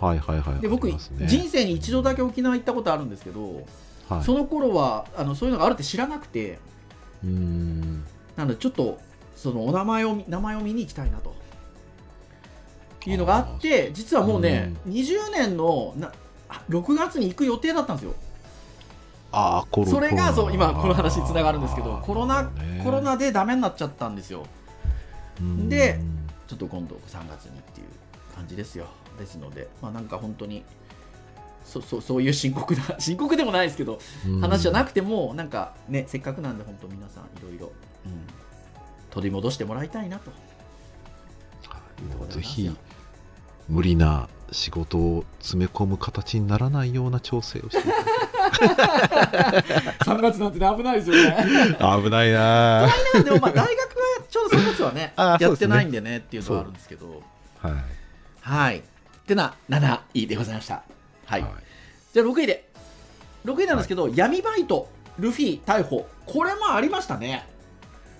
[0.00, 0.98] はいはいはいで僕、ね。
[1.26, 3.64] 人生に一度だけ沖縄行ったことあるんですけど、
[4.08, 6.58] はい、その頃はあのそういうのがあるって知らなくて
[7.22, 8.04] うーん。
[8.36, 8.98] なのでちょっと
[9.36, 11.34] そのお名前を見名前を見に行きたいなと。
[13.06, 16.10] いうのがあって実はもうね、20年のな
[16.48, 18.14] あ6月に行く予定だったんですよ。
[19.30, 22.80] ああコロそれがそう今この話につながるんですけどコロナ、ね。
[22.82, 24.46] コロナでダメになっちゃったんですよ。
[25.40, 25.68] うん。
[25.68, 26.00] で
[26.46, 27.86] ちょっと今度3月にっていう
[28.34, 28.86] 感じですよ
[29.18, 30.64] ですのでまあなんか本当に
[31.64, 34.40] そそそういう深刻な 深刻でもないですけどうん。
[34.40, 37.72] 話じゃなくてもなんかねせっかくなんで本当皆さんいろいろ、
[38.06, 38.26] うん、
[39.10, 40.30] 取り戻してもらいたいなと。
[42.18, 42.70] もうぜひ
[43.68, 47.92] 無理な仕事を詰め込む形にならないような調整をしてい
[50.00, 51.76] 3 月なんてね危ないですよね。
[51.78, 52.88] た 危ないな
[53.24, 53.76] でもまあ大学が
[54.28, 57.22] ちょうど3月はねやってないんでねっていうのはあるんですけど。
[57.60, 57.74] はい。
[58.40, 58.82] はい
[59.24, 60.82] ってな7位でございました。
[61.24, 61.46] はい、
[62.12, 62.68] じゃあ6位で。
[63.46, 66.06] 6位なんですけど、闇バイトルフィ逮捕。
[66.26, 67.46] これもありましたね。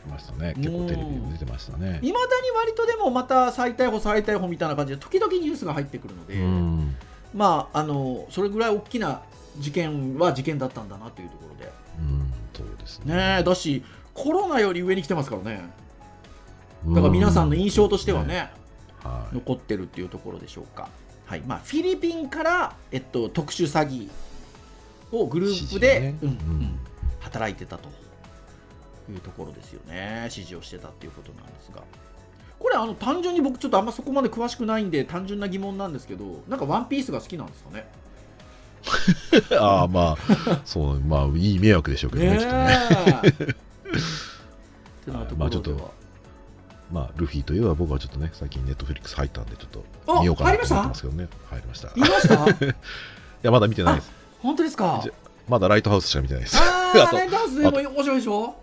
[0.07, 0.55] いましたね。
[0.57, 2.01] 結構テレビにも出てましたね。
[2.03, 6.97] いまだに割とでもまた再逮捕再逮捕みたいな感じで時々ニュースが入ってくるので、うん。
[7.35, 9.23] まああのそれぐらい大きな
[9.59, 11.71] 事件は事件だったんだなというところで。
[11.99, 13.15] うんそうですね。
[13.15, 13.83] ねえだし
[14.15, 15.69] コロナより上に来てますからね。
[16.87, 18.51] だから皆さんの印象としてはね、はい
[19.33, 20.89] 残ってるっていうところでしょうか、
[21.27, 21.41] はい。
[21.47, 24.09] まあ、フィリピンから、えっと、特殊詐欺
[25.13, 26.19] をグループで、ね。
[26.23, 26.79] うんうん。
[27.21, 27.89] 働いてたと
[29.11, 30.21] いうところですよね。
[30.25, 31.83] 指示をしてたっていうことなんですが。
[32.59, 37.87] これあの単純に僕ちょっとあんまそこまで詳しくないんで単純な疑問なんですけどなんかワンピースが好きなんですかね？
[39.59, 43.55] ああまあそうまあいい迷惑でしょうけどねきっとね。
[45.07, 45.93] え っところでは、まあちょっと
[46.93, 49.85] まあルフィといえば僕はちょっとね最近ネットフリックス入ったんでちょっと
[50.17, 51.29] あ見ようかなと思ってますけどね。
[51.51, 51.93] 入りました？
[51.97, 52.47] ました。
[53.43, 54.13] やまだ見てないです。
[54.41, 55.03] 本当ですか？
[55.49, 56.57] まだライトハウスしか見てないです。
[56.59, 58.55] あ あライトハウスでも面白いでしょ？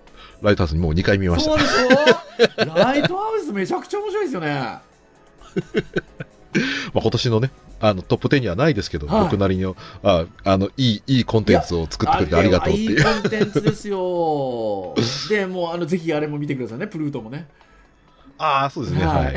[0.41, 1.51] ライトハウスにもう2回見ました。
[1.51, 2.75] そうでしょ？
[2.75, 4.49] ライトハウスめちゃくちゃ面白いですよね。
[6.93, 9.23] まあ、今年のねあのトップ10にはないですけど、はい。
[9.23, 12.91] 僕なりのああのいいいいコンテンツを作ってくれてありがとうっていう。
[12.97, 14.93] いいコンテンツですよ。
[15.29, 16.87] でもうあのぜひあれも見てくださいね。
[16.87, 17.47] プルートもね
[18.43, 19.05] ああそうですね。
[19.05, 19.35] ははい。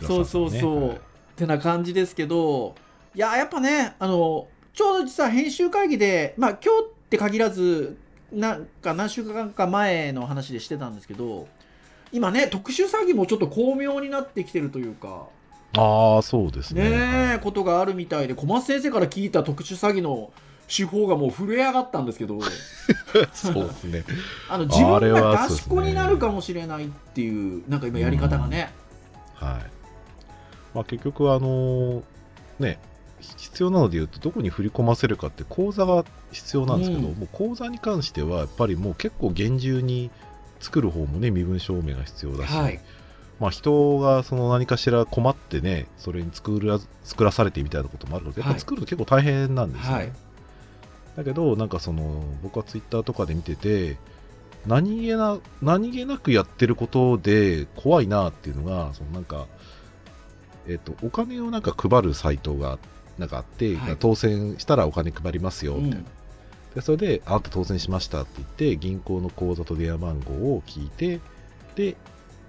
[0.04, 1.00] そうそうそう、はい
[1.40, 2.74] ってな感じですけど
[3.14, 7.96] いややっぱねあのちょうど実は編集会議でまあ今日って限らず
[8.30, 11.48] なんか何週間か前の話でしてたんですけど
[12.12, 15.26] 今ね特殊詐欺もちょっと巧妙になってきてるというか
[15.76, 16.82] ああそうですね。
[16.82, 17.40] ねえ、はい。
[17.40, 20.32] ことがあるみたいで小松先生から聞いた特殊詐欺の
[20.74, 22.40] 手法がもう震え上がったんですけど。
[23.32, 24.04] そうですね。
[24.48, 28.72] あの自分が出し子になるかもしれないっていうなんか今やり方がね、
[29.34, 29.70] はい。
[30.74, 32.02] まあ、結局あのー
[32.60, 32.78] ね
[33.20, 37.14] 必要なので言うとどこに振り込ませるかって口座が必要なんですけど、うん。
[37.16, 40.10] もう口座に関してはやっぱりもう結構厳重に
[40.60, 42.80] 作る方もね身分証明が必要だし、はい。
[43.40, 50.12] まあ、人がその何かしら困ってねそれに作ら作らされてみたいなこともあるのでやっぱ作るの結構大変なんですよね、はい
[51.16, 53.96] だけどなんかその僕はツイッターとかで見てて
[54.66, 59.46] 何気な何気なくやってることで怖いなっていうのがそのなんか、
[60.68, 62.78] えっとお金をなんか配るサイトが
[63.18, 63.96] なんかあって、はい。
[63.98, 66.04] 当選したらお金配りますよみたいな、うん。
[66.74, 71.20] でそれであなた当選しましたって言って銀行の口座と電話番号を聞いて
[71.74, 71.96] で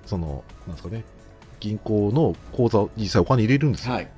[0.06, 1.04] そのなんですかね
[1.60, 4.06] 銀行の口座を実際お金入れるんですよ、はい。
[4.06, 4.12] で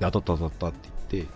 [0.00, 1.32] 当たった当たったって言って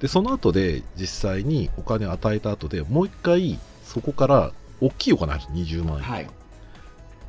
[0.00, 6.28] でその後で実際にお金を与えた後でもう一回そこから大きいお金あるんです20万円、はい。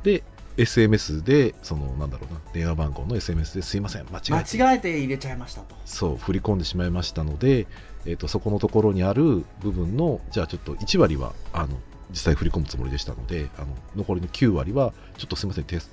[0.03, 0.23] で
[0.57, 4.57] SMS でそのなんだろうな電話番号の SMS ですいません間違えて。
[4.57, 5.75] 間違えて入れちゃいましたと。
[5.85, 7.67] そう振り込んでしまいましたので、
[8.05, 11.77] えー、とそこのところにある部分のじゃあちょっと1割はあの
[12.11, 15.91] 実際振り込むつもりでしたのであの残りの9割はちょっとすいませんテス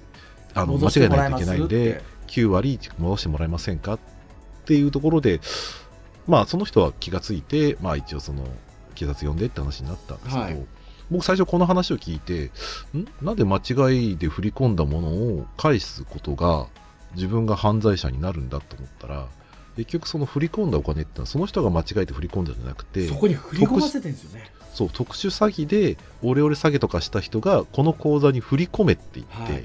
[0.54, 2.12] あの間違えないといけないんでって。
[2.32, 3.98] 9割戻してもらえませんかっ
[4.64, 5.40] ていうところで
[6.26, 8.46] まあその人は気がついてまあ一応その
[8.94, 10.66] 警察呼んでって話になったんですけど、はい。
[11.10, 12.50] 僕最初この話を聞いて
[12.96, 13.06] ん？
[13.20, 16.66] なんで間違いで振り込んだものを返すことが
[17.14, 19.26] 自分が犯罪者になるんだと思ったら
[19.76, 24.50] 結局その振り込んだお金ってのはその人が間違えて振り込んだんじゃなくてそこに振り込ませてんですよね。
[24.72, 29.64] そう特殊詐欺でオレオレ詐欺とかした人がこの口座に振り込めって言って、はい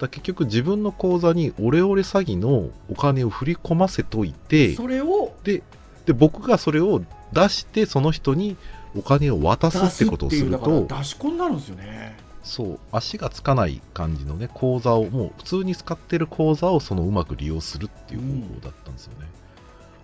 [0.00, 5.62] だ結局自分の口座にオレオレ詐欺のお金を振り込ませといてそれをで
[6.06, 7.02] で僕がそれを
[7.34, 8.56] 出してその人に
[8.96, 12.16] お金を渡すってことをっていうだかするとら出し子になるんですよね。
[12.42, 19.28] そう足がつかない感じのね口座をもう普通に使ってる口座をそのうまく利用するっていう方法だったんですよね、だか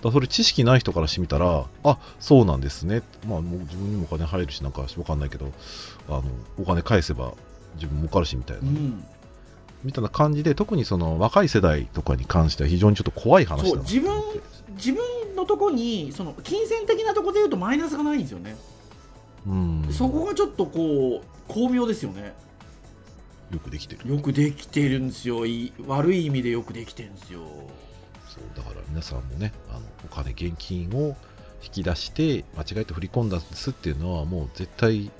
[0.09, 3.00] らそれ知識ない人からしてみたらあそうなんですね。
[3.26, 5.50] まあもう自分にもお金入るしなんかわかんないけど
[6.09, 6.24] あの
[6.61, 7.32] お金返せば
[7.76, 9.02] 自分儲かるしみたいな、うん
[9.87, 14.12] みたいな感じで特にその若い世代とかに関しては非常にちょっと怖い話だなそう自分
[14.77, 18.57] 自分のとこにその金銭的なとこで言うとマイナスがないんですよね、
[19.46, 19.88] うん。
[19.90, 22.35] そこがちょっとこう巧妙ですよね。
[23.53, 24.12] よくできてる。
[24.12, 25.46] よくできてるんですよ。
[25.46, 27.40] いい悪い意味でよくできてるんですよ。
[28.29, 31.16] そうだから皆さんもねあのお金現金を
[31.62, 35.11] 引き出して間違えて振り込んだんですっていうのはもう絶対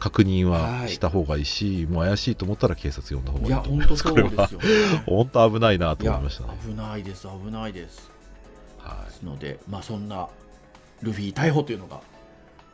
[0.00, 0.88] 確認ははい。
[0.88, 4.66] した方がいいし、もう怪しいと思ったら警察呼んだ方がいいいや本当そうですよね。
[5.06, 6.58] 本当危ないなと思いましたね。
[6.66, 8.10] 危ないです危ないです。
[8.78, 10.28] はですのでまあそんな
[11.02, 12.00] ルフィ逮捕というのが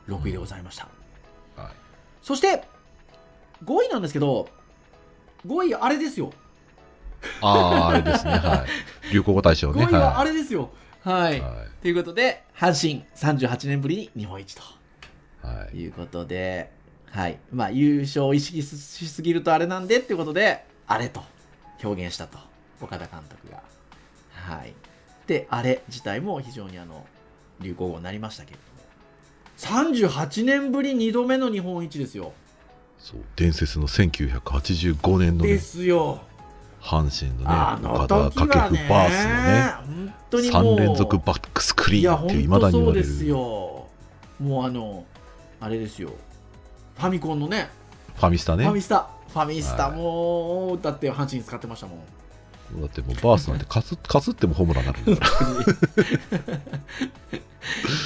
[0.09, 0.85] 6位でございました、
[1.57, 1.73] いはい、
[2.23, 2.63] そして
[3.65, 4.49] 5位なんですけど
[5.47, 6.33] 5位あれですよ。
[7.41, 8.67] ああ、あれですね、は
[9.09, 9.11] い。
[9.13, 9.85] 流行語大賞ね。
[9.85, 10.71] 5位はあれ、れですよ。
[11.03, 14.63] はい、はということで阪神38年ぶりに日本一と。
[15.45, 15.47] い。
[15.47, 15.77] はい。
[15.77, 16.73] いうことで、
[17.17, 17.39] はい。
[17.51, 21.23] まあ、優勝を意識しすぎるとあれなんでっていうことで、あれと
[21.83, 22.37] 表現したと、
[22.83, 23.63] 岡田監督が。
[24.33, 24.75] はい。
[25.27, 27.07] で、あれ自体も非常にあの、
[27.63, 30.11] 流行語になりましたけれども。
[30.11, 32.35] 38年ぶり2度目の日本一ですよ。
[32.99, 36.21] そう、伝説の1985年のねで、すよ。
[36.83, 43.07] 阪神のね、あの岡田掛布ね、バースのね、本当にもう3連続バックスクリーンっていまだに言われる。
[43.07, 43.87] そうですよ。
[44.39, 45.07] もうあの、
[45.61, 46.11] あれですよ。
[46.97, 47.69] ファミコンのね、
[48.17, 48.65] ファミスタね。
[48.65, 49.09] ファミスタ。
[49.29, 51.99] ファミスタはいもう、だって阪神使ってましたもん。
[52.81, 55.39] だってもうバースなんてかすかすってもホームランになるんだか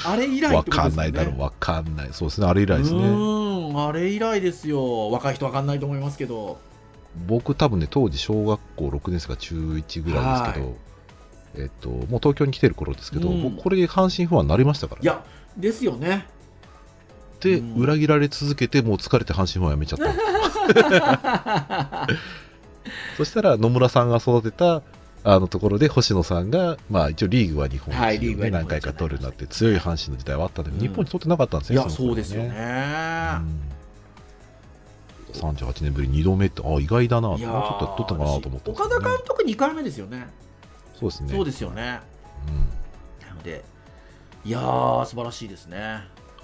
[0.13, 0.57] あれ以来ら。
[0.59, 2.09] わねかんないだろう、わかんない。
[2.13, 3.05] そうですね、あれ以来ですうね。
[3.05, 6.59] ーんあれ以来ですよ若い人わかんないと思いますけど
[7.27, 10.77] 僕多分ね、当時小学校6年生か中1ぐらいですけど、
[11.55, 15.25] えっと、もう東京に来てる頃ですけど、うん僕これで阪神ファンになりましたから、いや
[15.57, 16.25] ですよねで、
[17.49, 17.75] うん。
[17.77, 22.07] 裏切られ続けて、もう疲れて阪神ファンやめちゃった。
[23.17, 24.83] そしたら野村さんが育てた
[25.23, 30.89] あのところで星野さんが、まあ、一応リーグは日本一を、ねはいリーグは日本一何回か取るようになって強い阪神の時代はあったんだけど、うん。
[30.89, 32.49] 日本に取ってなかったんですいやよの頃はそうですよね、
[35.35, 40.27] うん、38年ぶり2度目ってあ意外だなもうちいやょっと取ったかなと思ったんですけ岡田監督2回目ですよね。
[40.99, 41.35] そうですね。
[41.35, 42.01] そうですよね。
[42.49, 42.55] うん。
[43.29, 43.63] なので
[44.45, 45.79] いやー素晴らしいですね。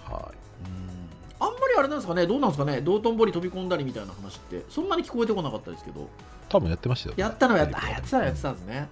[0.05, 0.35] はい。
[0.35, 0.46] うん
[1.38, 6.09] あんまりあれなんですかねどうなんですかね道頓堀飛び込んだりみたいな話ってそんなに聞こえてこなかったですけど
[6.49, 8.88] 多分やってましたよね、やったのはやったあやってたやってたんですね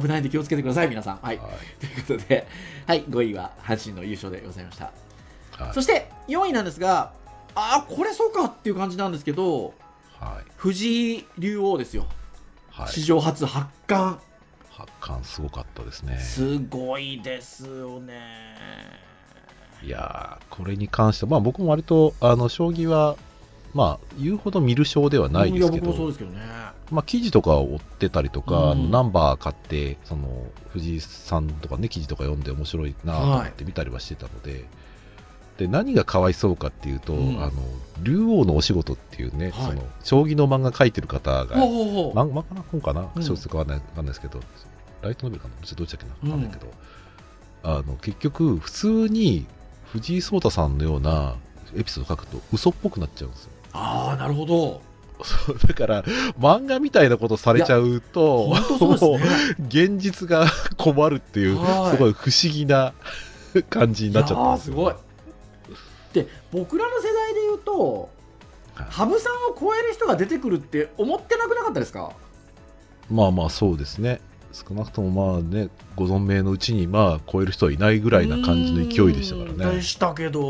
[0.00, 1.48] 危ないんで気をつけてください皆さんはいは
[1.80, 2.46] ということで、
[2.86, 4.84] はい、5位は阪神の優勝でございました。
[4.86, 4.88] い
[5.62, 7.12] はいそして4位なんですが、
[7.54, 9.74] ああ、これそうかっていう感じなんですけど、
[10.18, 12.06] はい藤井竜王ですよ、
[12.70, 14.18] はい史上初八冠、
[14.70, 19.05] 発汗すごかったですねすごいですよね。
[19.86, 23.16] いやーこれに関しては、まあ、僕も割とあの将棋は、
[23.72, 26.40] まあ、言うほど見る将ではないですけど、ですけどね。
[26.90, 28.90] まあ、記事とかを追ってたりとか、うん。
[28.90, 30.28] ナンバー買ってその
[30.70, 34.64] 藤井さんとかね記事とか読んで面白いなと思って見たりはしてたので,、
[35.58, 37.42] で何がかわいそうかっていうと、うん。
[37.42, 37.52] あの
[38.02, 39.70] 竜王のお仕事っていうね、はい。
[39.70, 43.08] その将棋の漫画描いてる方が、漫画かな本かな?
[43.14, 43.22] うん。
[43.22, 44.40] 小説かわかんないわかんないですけど、
[45.02, 45.54] ライトノベルかな?
[45.54, 46.32] どっちどっちだっけな?
[46.32, 46.72] わかんないけど、
[47.62, 49.46] あの結局普通に
[49.96, 51.34] 藤井聡太さんのような
[51.76, 54.80] エピソード書くと嘘っぽくなっちゃうんですよああ、なるほど。
[55.22, 56.02] そうだから
[56.38, 59.56] 漫画みたいなことされちゃうと本当そうですね。
[59.68, 62.92] 現実が困るっていうはいすごい不思議な
[63.70, 64.94] 感じになっちゃったんですよいやーすごい。
[66.12, 68.10] で、僕らの世代で言うと、
[68.74, 72.10] はい羽生さんを超える人が出てくるって思ってなくなかったですか？
[73.10, 74.20] まあまあそうですね。
[74.56, 79.82] 少なくともまあね、ご存命のうちにまあ超える人はいないぐらいな感じの勢いでしたからうんねで。
[79.82, 80.40] したけど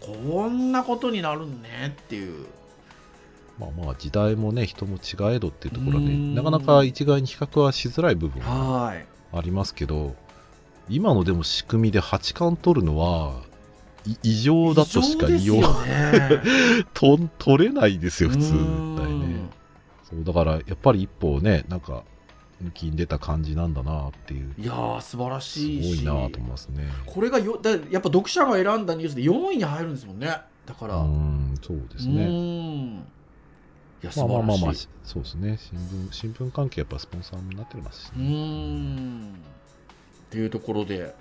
[0.00, 2.46] こんなことになるんねっていう。
[3.58, 6.34] まあまあ時代もね、人も違えどっていうところで、うん。
[6.34, 9.06] なかなか一概に比較はしづらい部分ははい。
[9.32, 10.14] ありますけど、
[10.88, 13.42] 今のでも仕組みで八冠取るのは、
[14.06, 16.42] い異常だとしか言いようね。
[16.94, 19.50] と取れないですよ、普通うんだよね。
[20.04, 22.04] そうだからやっぱり一歩ね、なんか
[22.62, 26.04] 抜きに出た感じなんだなっていう、いやー素晴らすしいし。
[26.04, 26.84] ごいなと思いますね。
[27.04, 30.28] これがよだやっぱ読者が選んだニュースで4位に入るんですもんね。
[30.64, 30.96] だから。
[30.96, 32.24] ううんん、そうですね。
[34.02, 35.58] いや素まあまあまあまあ、しそうですね。
[35.58, 38.24] 新聞、新聞関係やっぱスポンサーになってますしうね。
[38.28, 39.32] ん。
[39.32, 39.34] っ
[40.30, 41.14] ていうところで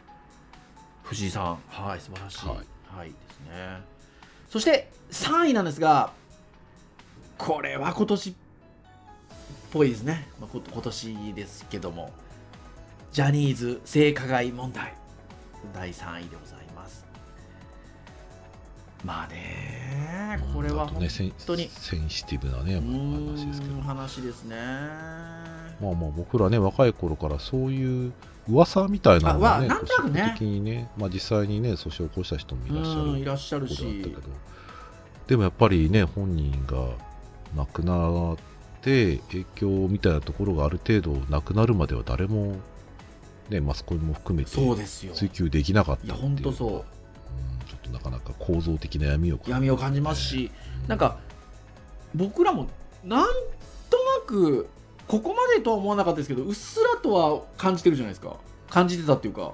[1.03, 1.59] 藤井さん。
[1.67, 2.57] はい素晴らしい、はい。
[2.97, 3.81] はい、ですね。
[4.49, 6.13] そして3位なんですが
[7.37, 8.33] これは今年っ
[9.75, 12.13] ぽいですね、まあ、今年ですけども。
[13.11, 14.93] ジャニーズ性加害問題。
[15.73, 17.05] 第3位でございます。
[19.03, 21.69] まあねこれは本うんあとね、セン当に。
[21.69, 23.81] センシティブなね、うまあ話ですけど。
[23.81, 24.55] 話ですね。
[24.55, 28.13] まあまあ僕らね、若い頃からそういう
[28.49, 30.59] 噂みたいなのがね、なんとなくね。
[30.61, 34.01] ね、まあ実際にね、訴訟を起こした人もいらっしゃるうんいらっしゃるし。
[34.01, 34.21] けど、
[35.27, 36.87] でもやっぱりね、本人が
[37.57, 38.37] 亡くなっ
[38.85, 42.57] て、影響みたいなところがある程度なくなるまでは誰も、
[43.49, 45.13] ね、マスコミも含めてそうですよ。
[45.13, 46.53] 追求できなかったっていう。
[46.53, 46.71] そう。
[46.73, 46.83] うん
[47.67, 49.67] ちょっとなかなか構造的な闇を感じますね。
[49.67, 50.51] 闇を感じますし、
[50.85, 51.17] うなんか
[52.13, 52.67] 僕らも
[53.03, 53.25] なん
[53.89, 54.69] となく
[55.07, 58.37] ここまでとは思わなかったですけどうっすらとは感じてるじゃないですか。
[58.69, 59.53] 感じてたっていうか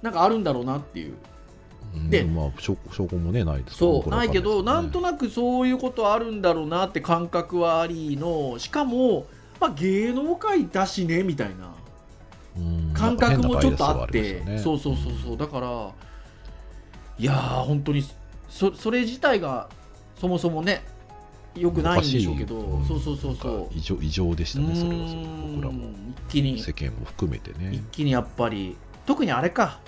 [0.00, 1.10] なんかあるんだろうなっていう。
[1.10, 1.33] うん
[2.08, 9.26] でまあ証証拠もねないですそうないけどなんとななくそういうことあるんだろうなって感覚はありのしかも、
[9.60, 11.74] まあ、芸能界だしねみたいな
[12.94, 15.92] 感覚もちょっとあって、そうそうそうそうだから
[17.18, 18.04] いやー本当に
[18.48, 19.68] そそれ自体が
[20.20, 20.84] そもそもね
[21.54, 23.68] よくないんでしょうけど、そうそうそうそう。
[23.72, 25.22] 異常異常でしたねそれはうそれ
[25.54, 25.90] 僕らも。
[26.28, 26.60] 一気に。
[26.60, 28.76] 世間も含めて一ね気にやっぱり。
[29.06, 29.78] 特にあれか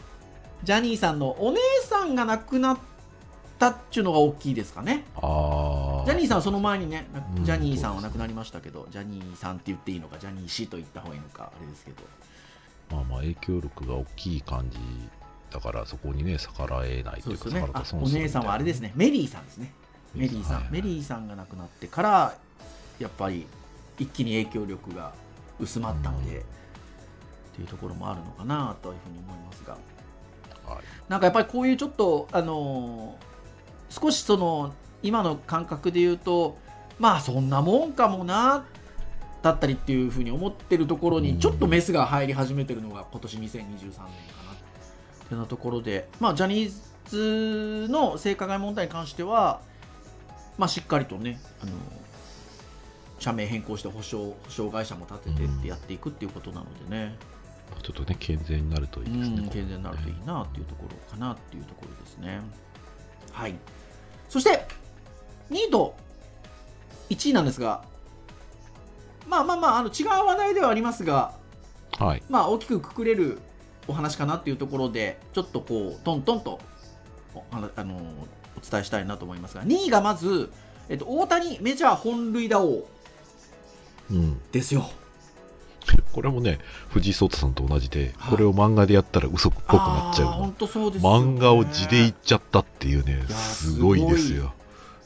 [0.64, 2.78] ジャニーさんのお姉さんが亡くなっ
[3.58, 5.04] たっちゅうのが大きいですかね。
[5.16, 7.06] ああジャニーさんはその前にね
[7.42, 12.02] ジャニーさんは亡くなりましたけど、ジャニーさんって言っていいのかジャニー氏と言った方がいいのかあれですけど。
[12.90, 14.78] まあまあ影響力が大きい感じ
[15.50, 17.66] だからそこにね逆らえないといううかね。
[17.92, 18.92] お姉さんはあれですね。
[18.94, 19.72] メリーさんですね。
[20.14, 20.68] メリーさん、はい。
[20.70, 22.34] メリーさんが亡くなってから
[22.98, 23.46] やっぱり
[23.98, 25.12] 一気に影響力が
[25.58, 26.40] 薄まったので、うん。
[26.40, 26.42] っ
[27.56, 29.78] ていうところもあるのかなというふうに思いますが
[30.66, 30.78] はい。
[31.08, 33.26] なんかやっぱりこういうちょっとあのー
[33.88, 36.58] 少しその今の感覚で言うと
[36.98, 38.66] まあそんなもんかもな
[39.42, 41.22] だったりっていうふうに思ってるところうん。
[41.22, 44.04] にちょっとメスが入り始めてるのが今年2023年かなって。
[44.04, 44.08] い
[45.30, 49.60] うようなところでまあジャニーズの性加害問題に関しては
[50.58, 51.72] まあしっかりとねあの
[53.18, 57.16] 社名変更して保証保証会社も立ててってやっていくっていうことなのでね、
[57.82, 62.40] ちょっとね健全になるといいですねうん健全になるといいなっていうところかなっていうところですね。
[63.32, 63.54] はい。
[64.28, 64.66] そして、
[65.50, 65.94] 2位と
[67.10, 67.84] 1位なんですが、
[69.26, 71.34] まあまあまあ、あの違う話題ではありますが、
[71.92, 73.38] はいまあ大きくくくれる
[73.88, 76.58] お話かなっていうところで、ちょっとこう、トントンと
[77.34, 80.50] おあのお伝えしたいなと思いますが、2位がまず、
[80.88, 82.88] えっと、大谷メジャー本塁打王
[84.10, 84.88] うんですよ。
[86.12, 86.58] これもね
[86.90, 88.30] 藤井聡太さんと同じではい。
[88.32, 90.52] これを漫画でやったら嘘っぽくなっちゃうね。
[91.00, 94.52] 漫画を字で言っちゃったっていうねすごいですよ。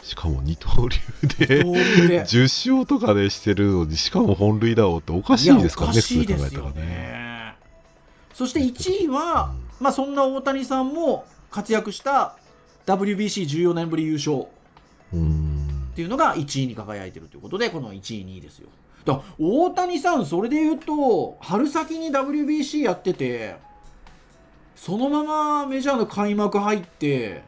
[0.02, 0.98] しかも二刀流
[1.46, 2.22] で二刀流で。
[2.24, 6.72] 10勝とかでしてるのにしかも本塁打王っておかしいですからね普通に考えたらね。
[6.74, 7.54] ね。
[8.34, 12.36] そして1位は、まあ、そんな大谷さんも活躍した
[12.86, 14.46] WBC14 年ぶり優勝っ
[15.12, 15.90] うん。
[15.94, 18.68] ていうのが1位に輝いてるということでこの1位2位ですよ
[19.04, 23.56] だ大谷さんそれで言うと春先に WBC やってて
[24.76, 27.42] そのままメジャーの開幕入って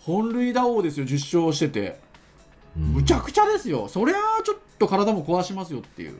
[0.00, 2.00] 本塁打王ですよ10勝してて。
[2.76, 2.82] うん。
[2.94, 3.88] むちゃくちゃですよ。
[3.88, 6.18] そりゃあちょっと体も壊しますよっていう。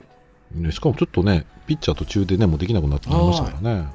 [0.55, 3.89] ねしかもちょっとねピッチャー途中でねもうできなくなってきましたからね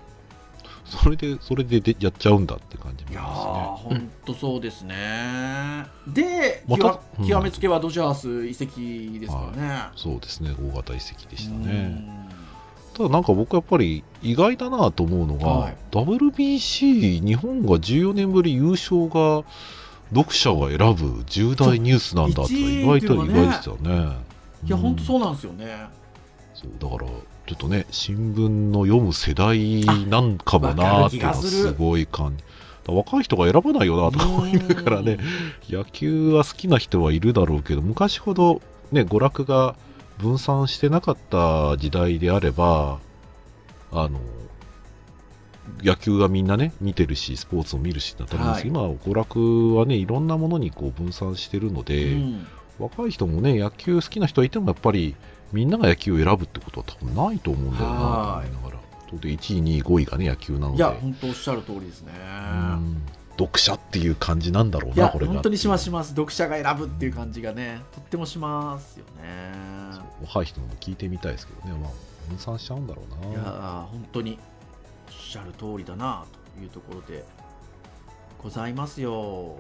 [0.90, 3.28] それでそれででやっちゃうんだって感じもいやー、あ
[3.76, 5.86] ほんとそうですね。
[6.08, 7.28] で、また極うん。
[7.28, 9.54] 極めつけはドジャース移籍ですからね。
[9.56, 10.56] りますねそうですね。
[10.72, 12.30] 大型移籍でしたうねん。
[12.94, 15.76] ただなんか僕やっぱり意外だなと思うのが、はい。
[15.92, 19.44] WBC 日本が14年ぶり優勝が
[20.14, 24.18] 読者が選ぶ重大ニュースなんだって意外と意外でしたよね。
[24.64, 25.88] いや、本当そうなんですよね。
[26.54, 27.12] そうだから
[27.48, 32.44] ちょっとね新聞の読む世代なんかもなーっていうのはすごい感じ。
[32.90, 35.18] 若い人が選ばないよなとか思いながらね
[35.70, 38.62] 野球は好きな人はいるだろうけど昔ほど
[38.94, 39.76] ね娯楽が
[40.20, 43.00] 分散してなかった時代であれば
[43.92, 44.20] あの
[45.84, 48.64] 野球がみんなね見てるしスポーツを見るしだったんです。
[48.64, 52.48] けど、はい、今娯楽はねいろんなものにこう分散してるので、うん、
[52.80, 55.16] 若い人もね野球好きな人はいてもやっぱり
[55.52, 58.78] みんなが野球を選ぶってことは多分ないと思うんだよなと思いながら。
[59.14, 60.78] で1位、2位、5位がね野球なので。
[60.78, 62.12] いや、本当おっしゃる通りですね。
[63.40, 65.34] 読者っていう感じなんだろうな、これが。
[65.34, 66.10] 本当にしますします。
[66.10, 69.52] 読者が選ぶっていう感じがね、とってもしますよね。
[70.24, 71.92] 若い人も聞いてみたいですけどね、まあ、
[72.28, 73.32] 分散しちゃうんだろうな。
[73.32, 74.40] いや本当に
[75.08, 76.26] おっしゃる通りだな
[76.56, 77.24] というところで
[78.44, 79.52] ございますよ。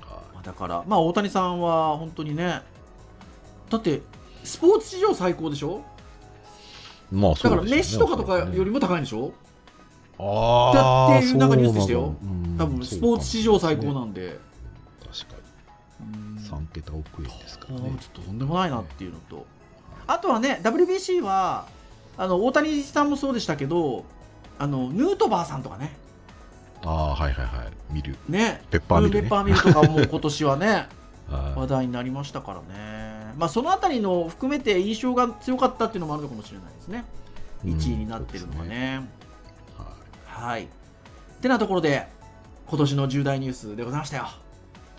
[0.00, 2.62] はい、だから、まあ、大谷さんは本当にね、
[3.68, 4.00] だって
[4.44, 5.82] スポーツ史上最高でしょ？
[7.10, 9.32] まあだからメッシとかとかよりも高いんでしょ、
[10.18, 12.14] ああっていうなんかニュースでしたよ。
[12.58, 14.38] 多分スポーツ史上最高なんで。
[15.00, 15.36] 確か
[16.00, 16.40] に。
[16.40, 17.96] 3桁億円ですからね。
[18.00, 19.46] ちょっととんでもないなっていうのと。
[20.06, 21.66] あとはね WBC は
[22.16, 24.04] あの大谷さんもそうでしたけど
[24.58, 25.96] あのヌートバーさんとかね。
[26.82, 27.72] ああはいはいはい。
[27.92, 28.16] 見る。
[28.28, 28.62] ね。
[28.70, 30.88] ペッパーミル、ね、ペッパーミルとかも今年はね
[31.56, 32.64] 話題になりましたからね、
[33.40, 37.06] まあ、その辺りの含めて印象が強かったっていうのもあるのかもしれないですね。
[37.64, 38.98] 1位になってるのはね。
[38.98, 39.08] ね。
[40.26, 40.66] はい、っ
[41.40, 42.06] てなところで
[42.68, 44.28] 今年の重大ニュースでございましたよ。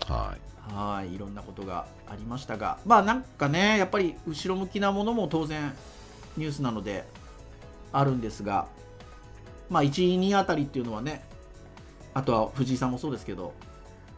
[0.08, 0.36] は
[0.70, 0.74] い。
[0.74, 1.14] はい。
[1.14, 2.78] いろんなことがありましたが。
[2.84, 5.72] まあなんかねやっぱり後ろ向きなものも当然
[6.36, 7.04] ニュースなので
[7.92, 8.66] あるんですが
[9.70, 11.22] まあ1位2位あたりっていうのはね
[12.12, 13.54] あとは藤井さんもそうですけど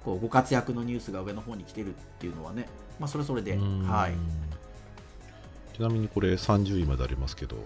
[0.03, 2.69] こうご活躍のニュースが上の方に来てるっていうのはね、
[3.01, 7.57] まあ、それぞれで、はい、ちなみにこれ30位までありますけど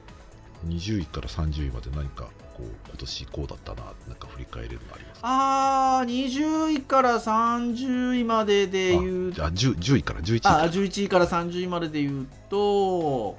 [0.67, 2.25] 20位から30位まで何か
[2.57, 5.29] こう今年こうだったななんか振り返れるのありますか？
[5.29, 10.63] ああ20位から30位まででいうじゃあ 10, 10位から11位から。
[10.63, 13.37] あ11位から30位まででいうと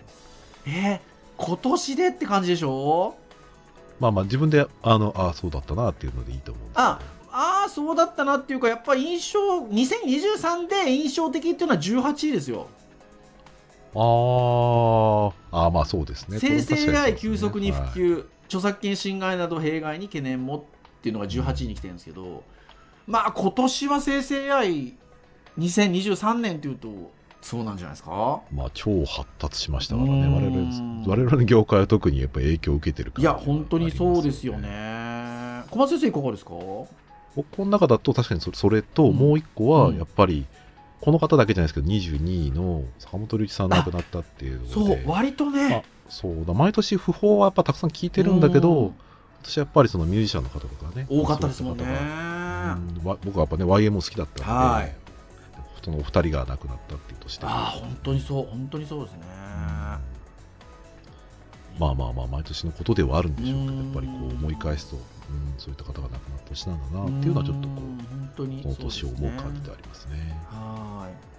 [0.66, 1.00] えー、
[1.38, 3.16] 今年でって感じでしょ？
[4.00, 7.00] まあまあ自分であのあそうだったなっていうのでいいと思うんですあ
[7.32, 12.68] ああそうだったなっていうかやっぱり印象2023で印象的っていうのは18位ですよ。
[13.96, 15.32] あ
[15.66, 16.38] あまあそうですね。
[16.40, 20.62] 生成 AI 急速に普及、はい、著作権侵害など弊害に懸念もっ
[21.02, 22.42] ていうのが18位に来てるんですけど、うん、
[23.08, 24.48] まあ今年は生成
[25.58, 26.90] AI2023 年っていうと
[27.42, 28.42] そうなんじゃないですか？
[28.52, 29.96] まあ超発達しました。
[29.96, 35.64] からね我々我々の業界は特にやっぱり影響を受けてるから、ね、いや本当にそうですよね。
[35.72, 36.52] 小松先生いかがですか？
[37.36, 40.46] この中だと確かにそれともう一個はやっぱり、
[41.02, 45.84] この方だけじゃないですけど22位の坂本龍一さん亡くなったっていうそう割とね。
[46.10, 48.94] そうだ毎年訃報はやっぱたくさん聞いてるんだけど
[49.44, 51.86] 私やっぱりそのミュージシャンの方とかね多かったですもんね。
[53.24, 54.96] 僕はやっぱね YM 好きだったので、はい、
[55.84, 59.20] そのお二人が亡くなったっていうとしてああ本当にそう本当にそうですね、
[61.80, 65.02] まあまあまあ毎年のことではあるんでしょうけどやっぱりこう思い返すとうん
[65.58, 68.64] そういった方が亡くなった年なんだなっていうのはちょっとこう本当に。
[68.64, 70.38] この年を思う感じでありますね。
[70.50, 71.30] はい。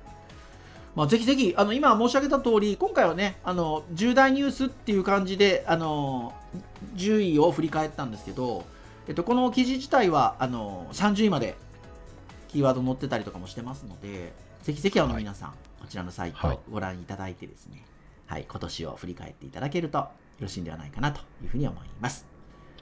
[0.96, 6.34] まあ、ぜひぜひあの今申し上げた通り今回はねあの重大ニュースっていう感じであの
[6.96, 8.64] 10位を振り返ったんですけど、
[9.06, 11.56] えっと、この記事自体はあの30位まで
[12.48, 14.32] キーワード載ってたりとかもしてますので
[14.62, 17.84] ぜひぜひあの皆さん、はい、こちらのサイトをご覧いただいてですね、
[18.26, 20.10] はい、はい、今年を振り返っていただけるとよ
[20.40, 22.26] ろしいんではないかなというふうに思います。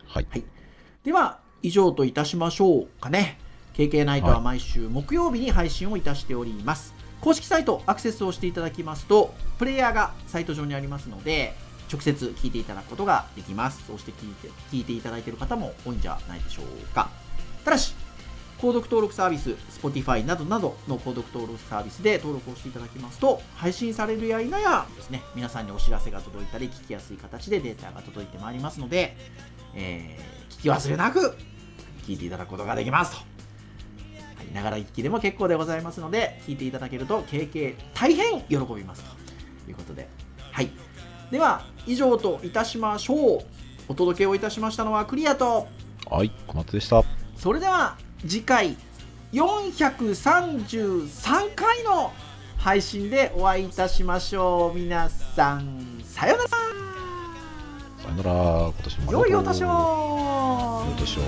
[0.07, 0.45] はい、はい
[1.05, 3.39] では、以上といたしましょうかね。
[3.75, 6.93] KK ナイトは毎週木曜日に配信をいたしております。
[6.93, 11.55] はい、公式サイトアクセスをしていただきますと、プレイヤーがサイト上にありますので、
[11.91, 13.87] 直接聞いていただくことができます。
[13.87, 17.09] そうして聞いて聞いていただいている方も多いんじゃないでしょうか。
[17.65, 17.95] ただし、
[18.61, 19.51] 購読登録サービス、
[19.81, 29.17] Spotify などなどの購読登録サービスで登録をしていただきますと、配信されるや否やですね、皆さんにお知らせが届いたり、聞きやすい形でデータが届いてまいりますので、
[29.75, 31.37] えー聞き忘れなく
[32.05, 33.19] 聞いていただくことができますと。
[34.53, 39.05] ながら聞きでも結構でございますので、聞いていただけると、経験大変喜びます
[39.65, 40.09] ということで。
[40.53, 40.71] はい。
[41.31, 43.45] では、以上といたしましょう。
[43.89, 45.69] お届けをいたしましたのはクリアと。
[46.11, 47.05] はい、小松でした。
[47.37, 48.77] それでは、次回、
[49.33, 52.13] 433回の
[52.57, 54.79] 配信でお会いいたしましょう。
[54.79, 56.51] 皆さん、さようなら。
[56.51, 56.57] さ
[58.09, 59.67] よなら、今年も良いお年を。
[59.67, 59.73] 良
[60.91, 61.21] いお年を。